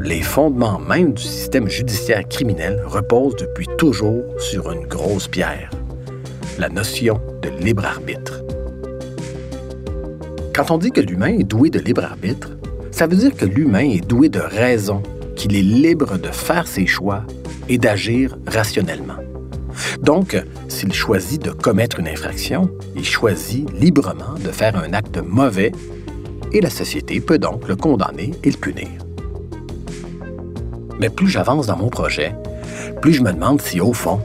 les 0.00 0.22
fondements 0.22 0.78
même 0.78 1.12
du 1.12 1.22
système 1.22 1.68
judiciaire 1.68 2.26
criminel 2.26 2.82
reposent 2.86 3.36
depuis 3.36 3.66
toujours 3.76 4.24
sur 4.38 4.72
une 4.72 4.86
grosse 4.86 5.28
pierre, 5.28 5.68
la 6.58 6.70
notion 6.70 7.20
de 7.42 7.50
libre 7.62 7.84
arbitre. 7.84 8.42
Quand 10.54 10.70
on 10.70 10.78
dit 10.78 10.92
que 10.92 11.02
l'humain 11.02 11.36
est 11.38 11.44
doué 11.44 11.68
de 11.68 11.78
libre 11.78 12.02
arbitre, 12.04 12.52
ça 12.90 13.06
veut 13.06 13.16
dire 13.16 13.36
que 13.36 13.44
l'humain 13.44 13.90
est 13.90 14.06
doué 14.08 14.30
de 14.30 14.40
raison, 14.40 15.02
qu'il 15.36 15.54
est 15.54 15.60
libre 15.60 16.16
de 16.16 16.28
faire 16.28 16.66
ses 16.66 16.86
choix 16.86 17.22
et 17.68 17.76
d'agir 17.76 18.34
rationnellement. 18.46 19.18
Donc, 20.00 20.42
s'il 20.68 20.94
choisit 20.94 21.42
de 21.42 21.50
commettre 21.50 22.00
une 22.00 22.08
infraction, 22.08 22.70
il 22.96 23.04
choisit 23.04 23.70
librement 23.78 24.38
de 24.42 24.50
faire 24.50 24.74
un 24.76 24.94
acte 24.94 25.18
mauvais 25.18 25.72
et 26.52 26.60
la 26.60 26.70
société 26.70 27.20
peut 27.20 27.38
donc 27.38 27.68
le 27.68 27.76
condamner 27.76 28.32
et 28.44 28.50
le 28.50 28.56
punir. 28.56 28.88
Mais 30.98 31.10
plus 31.10 31.28
j'avance 31.28 31.66
dans 31.66 31.76
mon 31.76 31.88
projet, 31.88 32.34
plus 33.00 33.14
je 33.14 33.22
me 33.22 33.32
demande 33.32 33.60
si, 33.60 33.80
au 33.80 33.92
fond, 33.92 34.20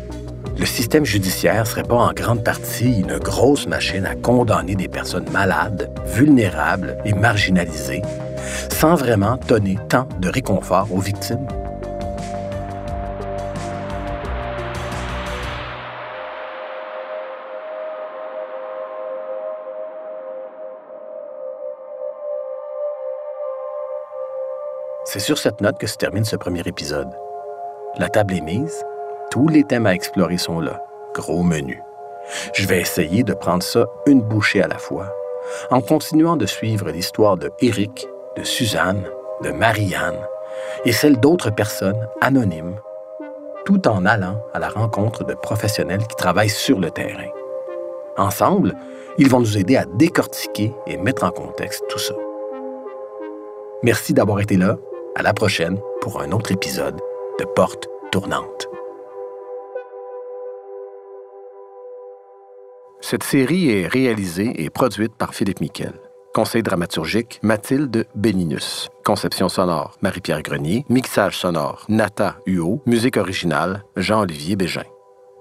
le 0.59 0.65
système 0.65 1.05
judiciaire 1.05 1.67
serait 1.67 1.83
pas 1.83 1.95
en 1.95 2.13
grande 2.13 2.43
partie 2.43 3.01
une 3.01 3.19
grosse 3.19 3.67
machine 3.67 4.05
à 4.05 4.15
condamner 4.15 4.75
des 4.75 4.87
personnes 4.87 5.29
malades, 5.31 5.91
vulnérables 6.07 6.97
et 7.05 7.13
marginalisées, 7.13 8.01
sans 8.69 8.95
vraiment 8.95 9.39
donner 9.47 9.77
tant 9.87 10.07
de 10.19 10.29
réconfort 10.29 10.87
aux 10.91 10.99
victimes. 10.99 11.47
C'est 25.17 25.23
sur 25.23 25.39
cette 25.39 25.61
note 25.61 25.79
que 25.79 25.87
se 25.87 25.97
termine 25.97 26.25
ce 26.25 26.35
premier 26.35 26.61
épisode. 26.67 27.09
La 27.97 28.07
table 28.07 28.35
est 28.35 28.41
mise, 28.41 28.85
tous 29.31 29.47
les 29.47 29.63
thèmes 29.63 29.87
à 29.87 29.95
explorer 29.95 30.37
sont 30.37 30.59
là, 30.59 30.79
gros 31.15 31.41
menu. 31.41 31.81
Je 32.53 32.67
vais 32.67 32.79
essayer 32.79 33.23
de 33.23 33.33
prendre 33.33 33.63
ça 33.63 33.87
une 34.05 34.21
bouchée 34.21 34.61
à 34.61 34.67
la 34.67 34.77
fois, 34.77 35.11
en 35.71 35.81
continuant 35.81 36.37
de 36.37 36.45
suivre 36.45 36.91
l'histoire 36.91 37.35
de 37.35 37.51
Eric, 37.61 38.07
de 38.37 38.43
Suzanne, 38.43 39.07
de 39.41 39.49
Marianne 39.49 40.19
et 40.85 40.91
celle 40.91 41.19
d'autres 41.19 41.49
personnes 41.49 42.07
anonymes, 42.21 42.75
tout 43.65 43.87
en 43.87 44.05
allant 44.05 44.39
à 44.53 44.59
la 44.59 44.69
rencontre 44.69 45.23
de 45.23 45.33
professionnels 45.33 46.05
qui 46.05 46.15
travaillent 46.15 46.47
sur 46.47 46.79
le 46.79 46.91
terrain. 46.91 47.31
Ensemble, 48.17 48.75
ils 49.17 49.31
vont 49.31 49.39
nous 49.39 49.57
aider 49.57 49.77
à 49.77 49.85
décortiquer 49.85 50.75
et 50.85 50.97
mettre 50.97 51.23
en 51.23 51.31
contexte 51.31 51.83
tout 51.89 51.97
ça. 51.97 52.13
Merci 53.81 54.13
d'avoir 54.13 54.41
été 54.41 54.57
là 54.57 54.77
à 55.17 55.23
la 55.23 55.33
prochaine 55.33 55.79
pour 56.01 56.21
un 56.21 56.31
autre 56.31 56.51
épisode 56.51 57.01
de 57.39 57.45
Porte 57.55 57.87
tournante. 58.11 58.67
Cette 63.01 63.23
série 63.23 63.71
est 63.71 63.87
réalisée 63.87 64.63
et 64.63 64.69
produite 64.69 65.15
par 65.15 65.33
Philippe 65.33 65.59
Miquel. 65.59 65.93
Conseil 66.35 66.61
dramaturgique, 66.61 67.39
Mathilde 67.41 68.05
Béninus. 68.13 68.89
Conception 69.03 69.49
sonore, 69.49 69.97
Marie-Pierre 70.01 70.43
Grenier. 70.43 70.85
Mixage 70.87 71.39
sonore, 71.39 71.85
Nata 71.89 72.37
Huot. 72.45 72.83
Musique 72.85 73.17
originale, 73.17 73.83
Jean-Olivier 73.95 74.55
Bégin. 74.55 74.85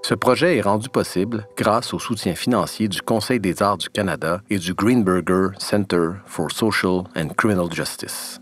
Ce 0.02 0.14
projet 0.14 0.56
est 0.56 0.62
rendu 0.62 0.88
possible 0.88 1.46
grâce 1.58 1.92
au 1.92 1.98
soutien 1.98 2.34
financier 2.34 2.88
du 2.88 3.02
Conseil 3.02 3.40
des 3.40 3.62
arts 3.62 3.76
du 3.76 3.90
Canada 3.90 4.40
et 4.48 4.58
du 4.58 4.72
Greenberger 4.72 5.48
Center 5.58 6.12
for 6.24 6.50
Social 6.50 7.02
and 7.14 7.28
Criminal 7.36 7.70
Justice. 7.70 8.40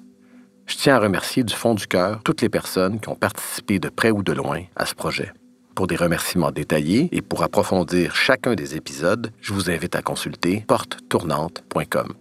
Je 0.66 0.77
tiens 0.77 0.96
à 0.96 1.00
remercier 1.00 1.44
du 1.44 1.55
fond 1.55 1.74
du 1.74 1.87
cœur 1.87 2.20
toutes 2.24 2.42
les 2.42 2.48
personnes 2.48 3.00
qui 3.00 3.09
ont 3.09 3.14
participé 3.14 3.79
de 3.79 3.88
près 3.88 4.11
ou 4.11 4.22
de 4.22 4.33
loin 4.33 4.62
à 4.77 4.87
ce 4.87 4.94
projet. 4.94 5.33
Pour 5.74 5.87
des 5.87 5.96
remerciements 5.96 6.53
détaillés 6.53 7.09
et 7.12 7.20
pour 7.20 7.42
approfondir 7.42 8.14
chacun 8.14 8.55
des 8.55 8.77
épisodes, 8.77 9.33
je 9.40 9.53
vous 9.53 9.70
invite 9.70 9.96
à 9.96 10.03
consulter 10.03 10.64
porte-tournante.com. 10.68 12.14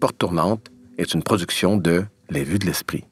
Porte 0.00 0.18
Tournante 0.18 0.70
est 0.98 1.14
une 1.14 1.22
production 1.22 1.76
de 1.76 2.04
Les 2.30 2.44
Vues 2.44 2.58
de 2.58 2.66
l'Esprit. 2.66 3.04